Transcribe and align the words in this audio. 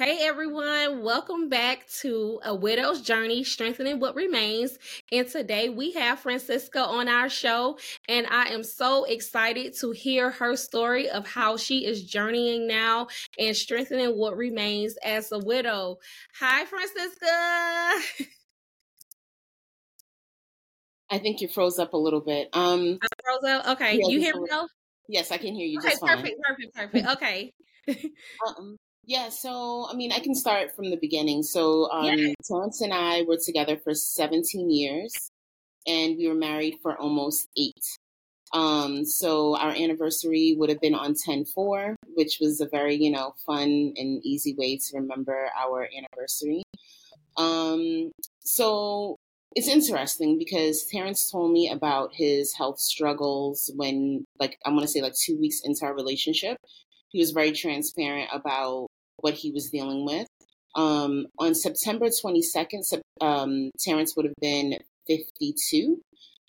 Hey 0.00 0.20
everyone, 0.22 1.02
welcome 1.02 1.50
back 1.50 1.86
to 2.00 2.40
A 2.42 2.54
Widow's 2.54 3.02
Journey 3.02 3.44
Strengthening 3.44 4.00
What 4.00 4.14
Remains. 4.14 4.78
And 5.12 5.28
today 5.28 5.68
we 5.68 5.92
have 5.92 6.20
Francisca 6.20 6.80
on 6.80 7.06
our 7.06 7.28
show, 7.28 7.78
and 8.08 8.26
I 8.26 8.44
am 8.44 8.62
so 8.62 9.04
excited 9.04 9.74
to 9.80 9.90
hear 9.90 10.30
her 10.30 10.56
story 10.56 11.10
of 11.10 11.26
how 11.26 11.58
she 11.58 11.84
is 11.84 12.02
journeying 12.02 12.66
now 12.66 13.08
and 13.38 13.54
strengthening 13.54 14.16
what 14.16 14.38
remains 14.38 14.96
as 15.04 15.32
a 15.32 15.38
widow. 15.38 15.98
Hi, 16.38 16.64
Francisca. 16.64 18.26
I 21.10 21.18
think 21.18 21.42
you 21.42 21.48
froze 21.48 21.78
up 21.78 21.92
a 21.92 21.98
little 21.98 22.22
bit. 22.22 22.48
Um, 22.54 23.00
I 23.02 23.06
froze 23.22 23.52
up. 23.52 23.68
Okay, 23.72 23.98
yeah, 23.98 24.08
you 24.08 24.18
hear 24.18 24.40
me? 24.40 24.48
Yes, 25.10 25.30
I 25.30 25.36
can 25.36 25.54
hear 25.54 25.66
you. 25.66 25.78
Okay, 25.78 25.94
perfect, 26.00 26.40
perfect, 26.42 26.74
perfect. 26.74 27.06
Okay. 27.06 27.52
um, 28.46 28.78
yeah, 29.10 29.28
so 29.28 29.88
I 29.90 29.96
mean, 29.96 30.12
I 30.12 30.20
can 30.20 30.36
start 30.36 30.76
from 30.76 30.90
the 30.90 30.96
beginning. 30.96 31.42
So, 31.42 31.90
um, 31.90 32.04
yeah. 32.04 32.32
Terrence 32.46 32.80
and 32.80 32.94
I 32.94 33.22
were 33.22 33.38
together 33.44 33.76
for 33.76 33.92
17 33.92 34.70
years, 34.70 35.12
and 35.84 36.16
we 36.16 36.28
were 36.28 36.34
married 36.36 36.76
for 36.80 36.96
almost 36.96 37.48
eight. 37.58 37.82
Um, 38.52 39.04
so 39.04 39.56
our 39.56 39.72
anniversary 39.72 40.54
would 40.56 40.70
have 40.70 40.80
been 40.80 40.94
on 40.94 41.14
10-4, 41.14 41.96
which 42.14 42.38
was 42.40 42.60
a 42.60 42.68
very, 42.68 42.94
you 42.94 43.10
know, 43.10 43.34
fun 43.44 43.94
and 43.96 44.24
easy 44.24 44.54
way 44.56 44.76
to 44.76 44.98
remember 45.00 45.48
our 45.60 45.88
anniversary. 45.96 46.62
Um, 47.36 48.12
so 48.44 49.16
it's 49.56 49.66
interesting 49.66 50.38
because 50.38 50.86
Terrence 50.86 51.28
told 51.28 51.50
me 51.50 51.68
about 51.68 52.14
his 52.14 52.54
health 52.54 52.78
struggles 52.78 53.72
when, 53.74 54.24
like, 54.38 54.56
I 54.64 54.70
want 54.70 54.82
to 54.82 54.88
say, 54.88 55.02
like 55.02 55.14
two 55.16 55.36
weeks 55.36 55.62
into 55.64 55.84
our 55.84 55.96
relationship. 55.96 56.58
He 57.08 57.18
was 57.18 57.32
very 57.32 57.50
transparent 57.50 58.30
about 58.32 58.86
what 59.20 59.34
he 59.34 59.50
was 59.50 59.70
dealing 59.70 60.04
with. 60.04 60.26
Um, 60.76 61.26
on 61.38 61.54
September 61.54 62.06
22nd, 62.06 63.00
um, 63.20 63.70
Terrence 63.78 64.14
would 64.16 64.26
have 64.26 64.34
been 64.40 64.78
52. 65.06 66.00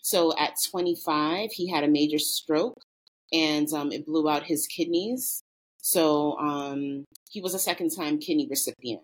So 0.02 0.36
at 0.38 0.54
25, 0.70 1.50
he 1.52 1.68
had 1.68 1.84
a 1.84 1.88
major 1.88 2.18
stroke 2.18 2.78
and 3.32 3.72
um, 3.72 3.92
it 3.92 4.06
blew 4.06 4.28
out 4.28 4.44
his 4.44 4.66
kidneys. 4.66 5.42
So 5.78 6.38
um, 6.38 7.04
he 7.30 7.40
was 7.40 7.54
a 7.54 7.58
second 7.58 7.90
time 7.90 8.18
kidney 8.18 8.46
recipient. 8.48 9.02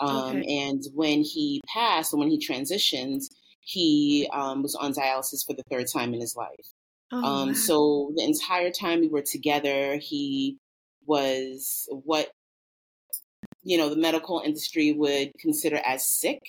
Um, 0.00 0.36
okay. 0.36 0.58
And 0.62 0.82
when 0.94 1.22
he 1.22 1.60
passed, 1.72 2.16
when 2.16 2.30
he 2.30 2.38
transitioned, 2.38 3.24
he 3.60 4.28
um, 4.32 4.62
was 4.62 4.74
on 4.74 4.92
dialysis 4.92 5.46
for 5.46 5.54
the 5.54 5.62
third 5.70 5.86
time 5.92 6.14
in 6.14 6.20
his 6.20 6.36
life. 6.36 6.72
Oh, 7.12 7.16
um, 7.18 7.48
wow. 7.48 7.54
So 7.54 8.12
the 8.16 8.24
entire 8.24 8.70
time 8.70 9.00
we 9.00 9.08
were 9.08 9.22
together, 9.22 9.98
he 9.98 10.58
was 11.06 11.88
what 11.90 12.30
you 13.62 13.78
know 13.78 13.88
the 13.88 13.96
medical 13.96 14.42
industry 14.44 14.92
would 14.92 15.32
consider 15.38 15.80
as 15.84 16.06
sick, 16.06 16.40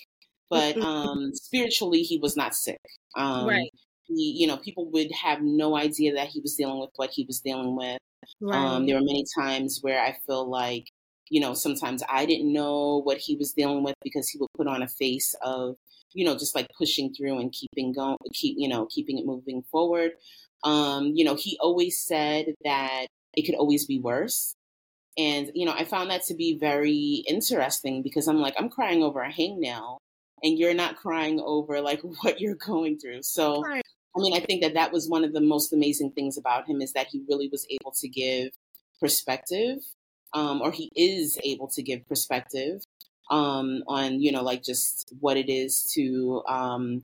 but 0.49 0.75
mm-hmm. 0.75 0.85
um, 0.85 1.31
spiritually 1.33 2.01
he 2.01 2.17
was 2.17 2.35
not 2.35 2.55
sick. 2.55 2.81
Um, 3.15 3.47
right. 3.47 3.69
He, 4.05 4.35
you 4.37 4.47
know, 4.47 4.57
people 4.57 4.89
would 4.91 5.11
have 5.11 5.41
no 5.41 5.77
idea 5.77 6.13
that 6.15 6.27
he 6.27 6.41
was 6.41 6.55
dealing 6.55 6.79
with 6.79 6.89
what 6.97 7.11
he 7.11 7.25
was 7.25 7.39
dealing 7.39 7.75
with. 7.75 7.97
Um, 8.41 8.49
right. 8.49 8.57
Um, 8.57 8.85
there 8.85 8.95
were 8.95 9.05
many 9.05 9.25
times 9.37 9.79
where 9.81 10.01
I 10.01 10.17
feel 10.25 10.49
like, 10.49 10.87
you 11.29 11.39
know, 11.39 11.53
sometimes 11.53 12.03
I 12.09 12.25
didn't 12.25 12.51
know 12.51 13.01
what 13.03 13.17
he 13.17 13.35
was 13.35 13.53
dealing 13.53 13.83
with 13.83 13.95
because 14.03 14.29
he 14.29 14.37
would 14.39 14.49
put 14.57 14.67
on 14.67 14.83
a 14.83 14.87
face 14.87 15.35
of, 15.41 15.75
you 16.13 16.25
know, 16.25 16.33
just 16.33 16.53
like 16.53 16.67
pushing 16.77 17.13
through 17.13 17.39
and 17.39 17.51
keeping 17.51 17.93
going, 17.93 18.17
keep, 18.33 18.55
you 18.57 18.67
know, 18.67 18.87
keeping 18.87 19.17
it 19.17 19.25
moving 19.25 19.63
forward. 19.71 20.11
Um, 20.63 21.11
you 21.15 21.25
know, 21.25 21.35
he 21.35 21.57
always 21.59 21.97
said 21.97 22.53
that 22.63 23.07
it 23.35 23.43
could 23.45 23.55
always 23.55 23.85
be 23.85 23.99
worse. 23.99 24.53
And, 25.17 25.51
you 25.53 25.65
know, 25.65 25.73
I 25.73 25.85
found 25.85 26.09
that 26.09 26.23
to 26.25 26.33
be 26.33 26.57
very 26.57 27.23
interesting 27.27 28.01
because 28.01 28.27
I'm 28.27 28.39
like, 28.39 28.55
I'm 28.57 28.69
crying 28.69 29.03
over 29.03 29.21
a 29.21 29.31
hangnail 29.31 29.97
and 30.41 30.57
you're 30.57 30.73
not 30.73 30.95
crying 30.95 31.39
over 31.43 31.81
like 31.81 32.01
what 32.21 32.39
you're 32.39 32.55
going 32.55 32.99
through. 32.99 33.23
So, 33.23 33.61
right. 33.61 33.83
I 34.15 34.19
mean, 34.19 34.33
I 34.35 34.39
think 34.39 34.61
that 34.61 34.75
that 34.75 34.91
was 34.91 35.09
one 35.09 35.23
of 35.23 35.33
the 35.33 35.41
most 35.41 35.73
amazing 35.73 36.11
things 36.11 36.37
about 36.37 36.67
him 36.67 36.81
is 36.81 36.93
that 36.93 37.07
he 37.07 37.23
really 37.27 37.49
was 37.51 37.65
able 37.69 37.91
to 37.99 38.07
give 38.07 38.49
perspective, 38.99 39.79
um, 40.33 40.61
or 40.61 40.71
he 40.71 40.91
is 40.95 41.37
able 41.43 41.67
to 41.69 41.81
give 41.81 42.07
perspective 42.07 42.81
um, 43.31 43.83
on, 43.87 44.21
you 44.21 44.31
know, 44.31 44.43
like 44.43 44.63
just 44.63 45.13
what 45.19 45.37
it 45.37 45.49
is 45.49 45.91
to 45.95 46.43
um, 46.47 47.01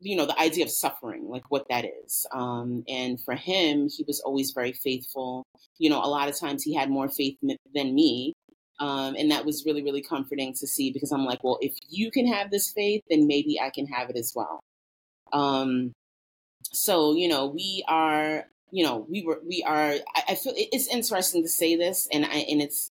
you 0.00 0.16
know 0.16 0.26
the 0.26 0.38
idea 0.40 0.64
of 0.64 0.70
suffering 0.70 1.28
like 1.28 1.44
what 1.50 1.66
that 1.70 1.84
is. 2.04 2.26
Um, 2.32 2.84
and 2.88 3.20
for 3.20 3.34
him 3.34 3.88
he 3.88 4.04
was 4.06 4.20
always 4.20 4.52
very 4.52 4.72
faithful. 4.72 5.44
You 5.78 5.90
know 5.90 5.98
a 6.02 6.08
lot 6.08 6.28
of 6.28 6.38
times 6.38 6.62
he 6.62 6.74
had 6.74 6.90
more 6.90 7.08
faith 7.08 7.36
than 7.74 7.94
me. 7.94 8.34
Um, 8.80 9.16
and 9.16 9.30
that 9.32 9.44
was 9.44 9.64
really 9.66 9.82
really 9.82 10.02
comforting 10.02 10.54
to 10.54 10.66
see 10.66 10.92
because 10.92 11.10
i'm 11.10 11.24
like 11.24 11.42
well 11.42 11.58
if 11.60 11.74
you 11.88 12.12
can 12.12 12.28
have 12.28 12.52
this 12.52 12.70
faith 12.70 13.02
then 13.10 13.26
maybe 13.26 13.60
i 13.60 13.70
can 13.70 13.86
have 13.86 14.10
it 14.10 14.16
as 14.16 14.32
well. 14.36 14.60
Um, 15.32 15.92
so 16.72 17.14
you 17.14 17.28
know 17.28 17.46
we 17.46 17.84
are 17.88 18.44
you 18.70 18.84
know 18.84 19.06
we 19.08 19.22
were 19.22 19.40
we 19.46 19.62
are 19.66 19.94
I, 20.14 20.22
I 20.30 20.34
feel 20.34 20.52
it's 20.56 20.86
interesting 20.88 21.42
to 21.42 21.48
say 21.48 21.76
this 21.76 22.08
and 22.12 22.24
i 22.24 22.44
and 22.50 22.60
it's 22.60 22.90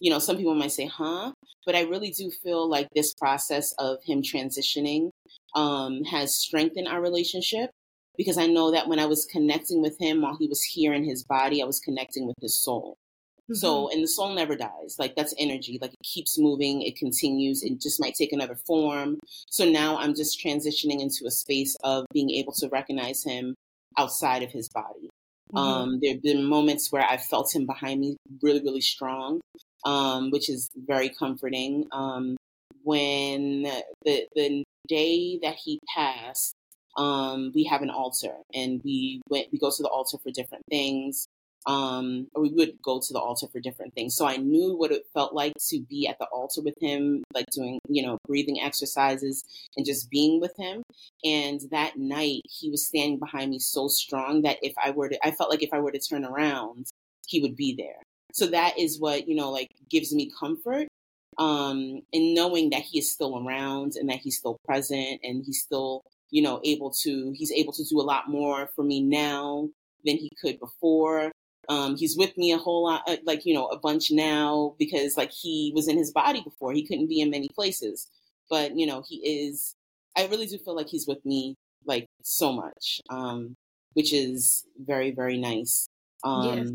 you 0.00 0.10
know 0.10 0.18
some 0.18 0.36
people 0.36 0.54
might 0.54 0.72
say 0.72 0.86
huh 0.86 1.32
but 1.64 1.76
i 1.76 1.82
really 1.82 2.10
do 2.10 2.30
feel 2.30 2.68
like 2.68 2.88
this 2.94 3.14
process 3.14 3.72
of 3.78 3.98
him 4.04 4.22
transitioning 4.22 5.10
um, 5.54 6.04
has 6.04 6.34
strengthened 6.34 6.88
our 6.88 7.00
relationship 7.00 7.70
because 8.16 8.38
I 8.38 8.46
know 8.46 8.70
that 8.70 8.88
when 8.88 8.98
I 8.98 9.06
was 9.06 9.24
connecting 9.24 9.80
with 9.80 9.98
him 9.98 10.20
while 10.20 10.36
he 10.38 10.46
was 10.46 10.62
here 10.62 10.92
in 10.92 11.04
his 11.04 11.24
body, 11.24 11.62
I 11.62 11.66
was 11.66 11.80
connecting 11.80 12.26
with 12.26 12.36
his 12.40 12.54
soul. 12.54 12.96
Mm-hmm. 13.44 13.54
So, 13.54 13.90
and 13.90 14.02
the 14.02 14.08
soul 14.08 14.34
never 14.34 14.56
dies. 14.56 14.96
Like 14.98 15.16
that's 15.16 15.34
energy. 15.38 15.78
Like 15.80 15.92
it 15.92 16.02
keeps 16.04 16.38
moving, 16.38 16.82
it 16.82 16.96
continues. 16.96 17.62
It 17.62 17.80
just 17.80 18.00
might 18.00 18.14
take 18.14 18.32
another 18.32 18.54
form. 18.54 19.18
So 19.48 19.64
now 19.64 19.96
I'm 19.98 20.14
just 20.14 20.42
transitioning 20.44 21.00
into 21.00 21.26
a 21.26 21.30
space 21.30 21.76
of 21.82 22.06
being 22.12 22.30
able 22.30 22.52
to 22.54 22.68
recognize 22.68 23.24
him 23.24 23.54
outside 23.98 24.42
of 24.42 24.52
his 24.52 24.68
body. 24.68 25.09
Mm-hmm. 25.52 25.58
Um, 25.58 25.98
there 26.02 26.12
have 26.14 26.22
been 26.22 26.44
moments 26.44 26.90
where 26.90 27.04
I 27.04 27.16
felt 27.16 27.54
him 27.54 27.66
behind 27.66 28.00
me 28.00 28.16
really, 28.42 28.60
really 28.60 28.80
strong, 28.80 29.40
um, 29.84 30.30
which 30.30 30.48
is 30.48 30.70
very 30.76 31.08
comforting. 31.08 31.86
Um, 31.92 32.36
when 32.82 33.62
the 34.04 34.26
the 34.34 34.64
day 34.88 35.38
that 35.42 35.56
he 35.56 35.80
passed, 35.94 36.54
um, 36.96 37.52
we 37.54 37.64
have 37.64 37.82
an 37.82 37.90
altar 37.90 38.34
and 38.54 38.80
we 38.84 39.20
went, 39.28 39.48
we 39.52 39.58
go 39.58 39.70
to 39.70 39.82
the 39.82 39.88
altar 39.88 40.18
for 40.22 40.30
different 40.30 40.64
things. 40.70 41.26
Um, 41.66 42.28
we 42.34 42.50
would 42.50 42.80
go 42.82 43.00
to 43.00 43.12
the 43.12 43.18
altar 43.18 43.46
for 43.52 43.60
different 43.60 43.94
things. 43.94 44.16
So 44.16 44.26
I 44.26 44.36
knew 44.36 44.76
what 44.76 44.92
it 44.92 45.04
felt 45.12 45.34
like 45.34 45.52
to 45.68 45.80
be 45.80 46.08
at 46.08 46.18
the 46.18 46.26
altar 46.26 46.62
with 46.62 46.74
him, 46.80 47.22
like 47.34 47.46
doing, 47.54 47.78
you 47.88 48.02
know, 48.02 48.16
breathing 48.26 48.60
exercises 48.60 49.44
and 49.76 49.84
just 49.84 50.10
being 50.10 50.40
with 50.40 50.54
him. 50.56 50.82
And 51.22 51.60
that 51.70 51.98
night 51.98 52.42
he 52.44 52.70
was 52.70 52.86
standing 52.86 53.18
behind 53.18 53.50
me 53.50 53.58
so 53.58 53.88
strong 53.88 54.42
that 54.42 54.58
if 54.62 54.72
I 54.82 54.90
were 54.90 55.10
to, 55.10 55.26
I 55.26 55.32
felt 55.32 55.50
like 55.50 55.62
if 55.62 55.72
I 55.72 55.80
were 55.80 55.92
to 55.92 56.00
turn 56.00 56.24
around, 56.24 56.86
he 57.26 57.40
would 57.40 57.56
be 57.56 57.74
there. 57.76 58.02
So 58.32 58.46
that 58.46 58.78
is 58.78 58.98
what, 58.98 59.28
you 59.28 59.34
know, 59.34 59.50
like 59.50 59.68
gives 59.90 60.14
me 60.14 60.30
comfort 60.38 60.88
um, 61.38 62.02
and 62.12 62.34
knowing 62.34 62.70
that 62.70 62.82
he 62.82 62.98
is 62.98 63.10
still 63.10 63.46
around 63.46 63.94
and 63.96 64.08
that 64.08 64.18
he's 64.18 64.38
still 64.38 64.58
present 64.64 65.20
and 65.22 65.44
he's 65.44 65.60
still, 65.60 66.02
you 66.30 66.42
know, 66.42 66.60
able 66.64 66.90
to, 67.02 67.32
he's 67.34 67.52
able 67.52 67.72
to 67.72 67.84
do 67.84 68.00
a 68.00 68.02
lot 68.02 68.28
more 68.28 68.68
for 68.74 68.84
me 68.84 69.02
now 69.02 69.68
than 70.04 70.16
he 70.16 70.30
could 70.40 70.58
before. 70.60 71.30
Um, 71.70 71.96
he's 71.96 72.18
with 72.18 72.36
me 72.36 72.50
a 72.50 72.58
whole 72.58 72.82
lot, 72.82 73.02
uh, 73.06 73.16
like, 73.24 73.46
you 73.46 73.54
know, 73.54 73.68
a 73.68 73.78
bunch 73.78 74.10
now 74.10 74.74
because 74.76 75.16
like 75.16 75.30
he 75.30 75.72
was 75.72 75.86
in 75.86 75.96
his 75.96 76.10
body 76.10 76.42
before. 76.42 76.72
He 76.72 76.84
couldn't 76.84 77.06
be 77.06 77.20
in 77.20 77.30
many 77.30 77.48
places, 77.48 78.08
but 78.50 78.76
you 78.76 78.86
know, 78.86 79.04
he 79.08 79.16
is, 79.18 79.76
I 80.16 80.26
really 80.26 80.46
do 80.46 80.58
feel 80.58 80.74
like 80.74 80.88
he's 80.88 81.06
with 81.06 81.24
me 81.24 81.54
like 81.86 82.06
so 82.22 82.52
much, 82.52 83.00
um, 83.08 83.54
which 83.92 84.12
is 84.12 84.66
very, 84.84 85.12
very 85.12 85.38
nice. 85.38 85.86
Um, 86.24 86.58
yes. 86.58 86.70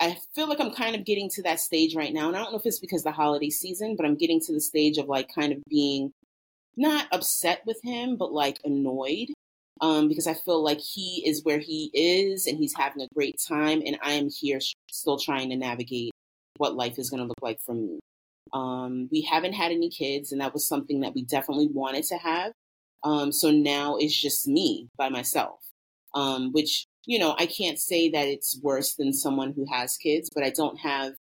I 0.00 0.18
feel 0.34 0.46
like 0.46 0.60
I'm 0.60 0.74
kind 0.74 0.94
of 0.94 1.06
getting 1.06 1.30
to 1.30 1.42
that 1.44 1.60
stage 1.60 1.94
right 1.94 2.12
now. 2.12 2.28
And 2.28 2.36
I 2.36 2.42
don't 2.42 2.52
know 2.52 2.58
if 2.58 2.66
it's 2.66 2.80
because 2.80 3.00
of 3.00 3.04
the 3.04 3.12
holiday 3.12 3.50
season, 3.50 3.96
but 3.96 4.04
I'm 4.04 4.16
getting 4.16 4.40
to 4.40 4.52
the 4.52 4.60
stage 4.60 4.98
of 4.98 5.08
like 5.08 5.34
kind 5.34 5.52
of 5.54 5.62
being 5.70 6.12
not 6.76 7.06
upset 7.12 7.62
with 7.66 7.80
him, 7.82 8.16
but 8.16 8.32
like 8.32 8.58
annoyed. 8.64 9.28
Um, 9.82 10.08
because 10.08 10.26
I 10.28 10.34
feel 10.34 10.62
like 10.62 10.78
he 10.78 11.24
is 11.26 11.42
where 11.44 11.58
he 11.58 11.90
is 11.92 12.46
and 12.46 12.56
he's 12.56 12.74
having 12.74 13.02
a 13.02 13.08
great 13.14 13.36
time. 13.46 13.82
And 13.84 13.98
I 14.00 14.12
am 14.12 14.30
here 14.30 14.60
still 14.90 15.18
trying 15.18 15.50
to 15.50 15.56
navigate 15.56 16.12
what 16.56 16.76
life 16.76 16.98
is 16.98 17.10
going 17.10 17.20
to 17.20 17.26
look 17.26 17.42
like 17.42 17.58
for 17.60 17.74
me. 17.74 17.98
Um, 18.52 19.08
we 19.10 19.22
haven't 19.22 19.54
had 19.54 19.72
any 19.72 19.90
kids, 19.90 20.30
and 20.30 20.40
that 20.40 20.52
was 20.52 20.68
something 20.68 21.00
that 21.00 21.14
we 21.14 21.24
definitely 21.24 21.68
wanted 21.72 22.04
to 22.04 22.16
have. 22.16 22.52
Um, 23.02 23.32
so 23.32 23.50
now 23.50 23.96
it's 23.96 24.18
just 24.18 24.46
me 24.46 24.88
by 24.96 25.08
myself, 25.08 25.58
um, 26.14 26.52
which 26.52 26.86
you 27.06 27.18
know, 27.18 27.34
I 27.38 27.46
can't 27.46 27.78
say 27.78 28.10
that 28.10 28.28
it's 28.28 28.58
worse 28.62 28.94
than 28.94 29.12
someone 29.12 29.52
who 29.52 29.66
has 29.72 29.96
kids, 29.96 30.30
but 30.34 30.44
I 30.44 30.50
don't 30.50 30.78
have 30.80 31.14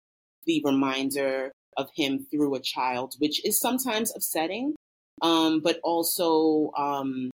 the 0.46 0.62
reminder 0.66 1.52
of 1.78 1.90
him 1.96 2.26
through 2.30 2.56
a 2.56 2.60
child, 2.60 3.14
which 3.20 3.46
is 3.46 3.60
sometimes 3.60 4.14
upsetting. 4.14 4.76
Um, 5.22 5.62
but 5.62 5.80
also, 5.84 6.72
um, 6.78 7.30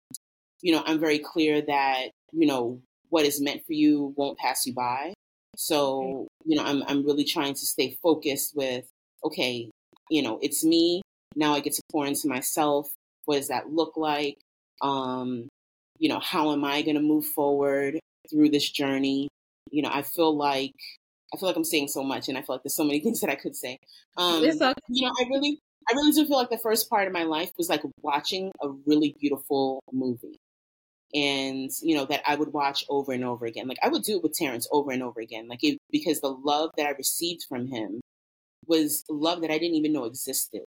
you 0.61 0.71
know, 0.71 0.83
I'm 0.85 0.99
very 0.99 1.19
clear 1.19 1.61
that, 1.61 2.09
you 2.31 2.47
know, 2.47 2.81
what 3.09 3.25
is 3.25 3.41
meant 3.41 3.65
for 3.65 3.73
you 3.73 4.13
won't 4.15 4.37
pass 4.37 4.65
you 4.65 4.73
by. 4.73 5.13
So, 5.57 6.27
you 6.45 6.55
know, 6.55 6.63
I'm, 6.63 6.83
I'm 6.87 7.05
really 7.05 7.25
trying 7.25 7.53
to 7.53 7.65
stay 7.65 7.97
focused 8.01 8.55
with 8.55 8.85
okay, 9.23 9.69
you 10.09 10.21
know, 10.21 10.39
it's 10.41 10.63
me. 10.63 11.01
Now 11.35 11.53
I 11.53 11.59
get 11.59 11.73
to 11.73 11.81
pour 11.91 12.05
into 12.05 12.27
myself. 12.27 12.91
What 13.25 13.35
does 13.35 13.49
that 13.49 13.69
look 13.69 13.95
like? 13.97 14.37
Um, 14.81 15.47
you 15.99 16.09
know, 16.09 16.19
how 16.19 16.51
am 16.51 16.63
I 16.65 16.81
going 16.81 16.95
to 16.95 17.01
move 17.01 17.25
forward 17.25 17.99
through 18.29 18.49
this 18.49 18.69
journey? 18.69 19.27
You 19.69 19.83
know, 19.83 19.91
I 19.91 20.01
feel 20.01 20.35
like 20.35 20.73
I 21.33 21.37
feel 21.37 21.47
like 21.47 21.55
I'm 21.55 21.63
saying 21.63 21.87
so 21.87 22.03
much, 22.03 22.27
and 22.27 22.37
I 22.37 22.41
feel 22.41 22.55
like 22.55 22.63
there's 22.63 22.75
so 22.75 22.83
many 22.83 22.99
things 23.03 23.21
that 23.21 23.29
I 23.29 23.35
could 23.35 23.55
say. 23.55 23.77
Um, 24.17 24.43
okay. 24.43 24.73
You 24.89 25.07
know, 25.07 25.13
I 25.19 25.23
really, 25.29 25.59
I 25.89 25.93
really 25.93 26.11
do 26.11 26.25
feel 26.25 26.37
like 26.37 26.49
the 26.49 26.57
first 26.57 26.89
part 26.89 27.07
of 27.07 27.13
my 27.13 27.23
life 27.23 27.51
was 27.57 27.69
like 27.69 27.81
watching 28.01 28.51
a 28.61 28.69
really 28.85 29.15
beautiful 29.19 29.81
movie, 29.91 30.37
and 31.13 31.69
you 31.81 31.95
know 31.95 32.05
that 32.05 32.21
I 32.25 32.35
would 32.35 32.53
watch 32.53 32.85
over 32.89 33.11
and 33.11 33.23
over 33.23 33.45
again. 33.45 33.67
Like 33.67 33.79
I 33.81 33.89
would 33.89 34.03
do 34.03 34.17
it 34.17 34.23
with 34.23 34.33
Terrence 34.33 34.67
over 34.71 34.91
and 34.91 35.03
over 35.03 35.19
again, 35.19 35.47
like 35.47 35.63
it, 35.63 35.79
because 35.91 36.21
the 36.21 36.29
love 36.29 36.71
that 36.77 36.85
I 36.85 36.91
received 36.91 37.45
from 37.47 37.67
him 37.67 38.01
was 38.67 39.03
love 39.09 39.41
that 39.41 39.51
I 39.51 39.57
didn't 39.57 39.75
even 39.75 39.93
know 39.93 40.05
existed, 40.05 40.63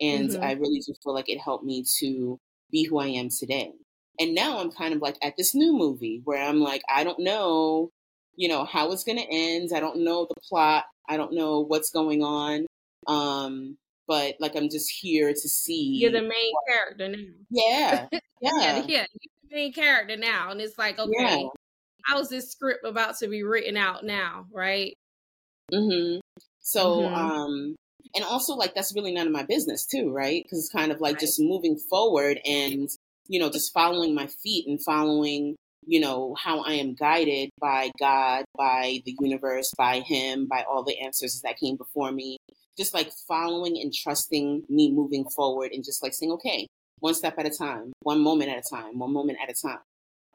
and 0.00 0.30
mm-hmm. 0.30 0.42
I 0.42 0.52
really 0.52 0.80
do 0.80 0.94
feel 1.02 1.14
like 1.14 1.28
it 1.28 1.40
helped 1.40 1.64
me 1.64 1.84
to 2.00 2.38
be 2.70 2.84
who 2.84 2.98
I 2.98 3.06
am 3.06 3.28
today. 3.30 3.72
And 4.20 4.34
now 4.34 4.58
I'm 4.58 4.72
kind 4.72 4.94
of 4.94 5.00
like 5.00 5.16
at 5.22 5.34
this 5.36 5.54
new 5.54 5.72
movie 5.72 6.22
where 6.24 6.42
I'm 6.42 6.60
like, 6.60 6.82
I 6.90 7.04
don't 7.04 7.20
know 7.20 7.90
you 8.38 8.48
know, 8.48 8.64
how 8.64 8.92
it's 8.92 9.02
going 9.02 9.18
to 9.18 9.26
end. 9.28 9.70
I 9.74 9.80
don't 9.80 10.04
know 10.04 10.24
the 10.24 10.40
plot. 10.48 10.84
I 11.08 11.16
don't 11.16 11.34
know 11.34 11.58
what's 11.60 11.90
going 11.90 12.22
on. 12.22 12.66
Um, 13.08 13.76
but 14.06 14.36
like 14.38 14.54
I'm 14.54 14.70
just 14.70 14.90
here 14.90 15.30
to 15.30 15.48
see. 15.48 15.98
You're 16.00 16.12
the 16.12 16.22
main 16.22 16.52
what... 16.52 16.72
character 16.72 17.08
now. 17.08 17.24
Yeah, 17.50 18.06
yeah, 18.40 18.84
yeah. 18.86 19.06
The 19.12 19.28
main 19.50 19.72
character 19.72 20.16
now, 20.16 20.50
and 20.50 20.60
it's 20.60 20.78
like, 20.78 20.98
okay, 20.98 21.40
yeah. 21.42 21.48
how's 22.06 22.28
this 22.28 22.50
script 22.50 22.84
about 22.84 23.18
to 23.18 23.28
be 23.28 23.42
written 23.42 23.76
out 23.76 24.04
now, 24.04 24.46
right? 24.52 24.94
Mm-hmm. 25.72 26.20
So, 26.60 27.00
mm-hmm. 27.00 27.14
um, 27.14 27.76
and 28.14 28.24
also 28.24 28.54
like 28.54 28.74
that's 28.74 28.94
really 28.94 29.12
none 29.12 29.26
of 29.26 29.32
my 29.32 29.44
business 29.44 29.86
too, 29.86 30.10
right? 30.12 30.42
Because 30.42 30.58
it's 30.58 30.72
kind 30.72 30.92
of 30.92 31.00
like 31.00 31.14
right. 31.14 31.20
just 31.20 31.40
moving 31.40 31.76
forward 31.76 32.40
and 32.44 32.88
you 33.26 33.38
know 33.38 33.50
just 33.50 33.72
following 33.72 34.14
my 34.14 34.26
feet 34.26 34.66
and 34.66 34.82
following 34.82 35.56
you 35.88 36.00
know, 36.00 36.36
how 36.38 36.60
I 36.60 36.74
am 36.74 36.94
guided 36.94 37.48
by 37.58 37.90
God, 37.98 38.44
by 38.56 39.00
the 39.06 39.16
universe, 39.20 39.72
by 39.76 40.00
Him, 40.00 40.46
by 40.46 40.64
all 40.70 40.84
the 40.84 41.00
answers 41.00 41.40
that 41.44 41.58
came 41.58 41.76
before 41.76 42.12
me. 42.12 42.36
Just 42.76 42.92
like 42.92 43.10
following 43.26 43.80
and 43.80 43.92
trusting 43.92 44.64
me 44.68 44.92
moving 44.92 45.24
forward 45.34 45.70
and 45.72 45.82
just 45.82 46.02
like 46.02 46.12
saying, 46.12 46.32
okay, 46.32 46.68
one 47.00 47.14
step 47.14 47.34
at 47.38 47.46
a 47.46 47.50
time, 47.50 47.92
one 48.00 48.20
moment 48.22 48.50
at 48.50 48.58
a 48.58 48.74
time, 48.74 48.98
one 48.98 49.12
moment 49.12 49.38
at 49.42 49.50
a 49.50 49.54
time. 49.54 49.80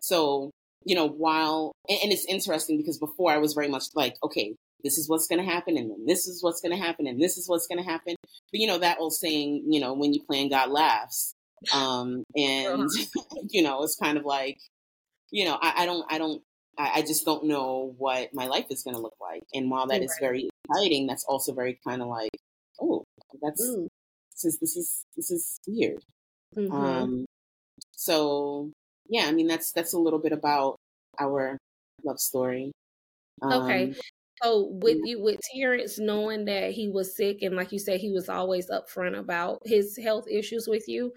So, 0.01 0.51
you 0.86 0.95
know, 0.95 1.07
while, 1.07 1.71
and, 1.88 2.12
it's 2.12 2.25
interesting 2.25 2.77
because 2.77 2.98
before 2.98 3.31
I 3.31 3.38
was 3.38 3.54
very 3.54 3.68
much 3.68 3.86
like, 3.95 4.15
okay, 4.24 4.56
this 4.83 4.98
is 4.98 5.07
what's 5.07 5.27
going 5.27 5.44
to 5.44 5.50
happen, 5.50 5.77
and 5.77 5.89
then 5.89 6.06
this 6.06 6.27
is 6.27 6.44
what's 6.44 6.60
going 6.60 6.75
to 6.77 6.83
happen, 6.83 7.07
and 7.07 7.21
this 7.21 7.38
is 7.38 7.48
what's 7.48 7.68
going 7.68 7.81
to 7.81 7.89
happen. 7.89 8.15
But, 8.51 8.60
you 8.60 8.68
know, 8.68 8.80
that 8.80 9.00
old 9.00 9.13
saying, 9.13 9.65
you 9.69 9.80
know, 9.80 9.94
when 9.94 10.13
you 10.13 10.21
plan, 10.24 10.50
God 10.50 10.69
laughs. 10.69 11.33
Um, 11.74 12.24
and, 12.36 12.83
uh-huh. 12.83 13.21
you 13.50 13.63
know, 13.63 13.83
it's 13.83 13.95
kind 13.95 14.18
of 14.18 14.25
like, 14.25 14.57
you 15.31 15.45
know, 15.45 15.57
I, 15.62 15.83
I 15.83 15.86
don't, 15.86 16.06
I 16.10 16.18
don't, 16.18 16.42
I, 16.77 16.92
I, 16.95 17.01
just 17.01 17.24
don't 17.24 17.45
know 17.45 17.94
what 17.98 18.33
my 18.33 18.48
life 18.48 18.65
is 18.69 18.83
going 18.83 18.95
to 18.95 19.01
look 19.01 19.15
like. 19.21 19.44
And 19.54 19.69
while 19.69 19.88
that 19.88 19.94
right. 19.94 20.04
is 20.04 20.18
very 20.19 20.50
exciting, 20.69 21.07
that's 21.07 21.24
also 21.27 21.54
very 21.54 21.80
kind 21.88 22.01
of 22.01 22.07
like, 22.07 22.31
oh, 22.81 23.04
that's 23.42 23.62
Ooh. 23.62 23.88
this 24.31 24.45
is 24.45 24.60
this 24.60 24.75
is 24.75 25.06
this 25.15 25.31
is 25.31 25.60
weird. 25.68 26.04
Mm-hmm. 26.55 26.73
Um, 26.73 27.25
so 27.91 28.71
yeah, 29.09 29.25
I 29.27 29.31
mean 29.31 29.47
that's 29.47 29.71
that's 29.71 29.94
a 29.94 30.00
little 30.00 30.19
bit 30.19 30.31
about 30.31 30.77
our 31.19 31.57
love 32.03 32.19
story. 32.19 32.71
Um, 33.41 33.63
okay. 33.63 33.94
So 34.41 34.67
with 34.71 35.00
you 35.03 35.21
with 35.21 35.39
Terrence 35.53 36.00
knowing 36.00 36.45
that 36.45 36.71
he 36.71 36.89
was 36.89 37.15
sick 37.15 37.41
and 37.41 37.55
like 37.55 37.71
you 37.71 37.79
said 37.79 38.00
he 38.00 38.11
was 38.11 38.27
always 38.29 38.69
upfront 38.69 39.17
about 39.17 39.59
his 39.63 39.97
health 39.97 40.25
issues 40.29 40.67
with 40.67 40.88
you, 40.88 41.13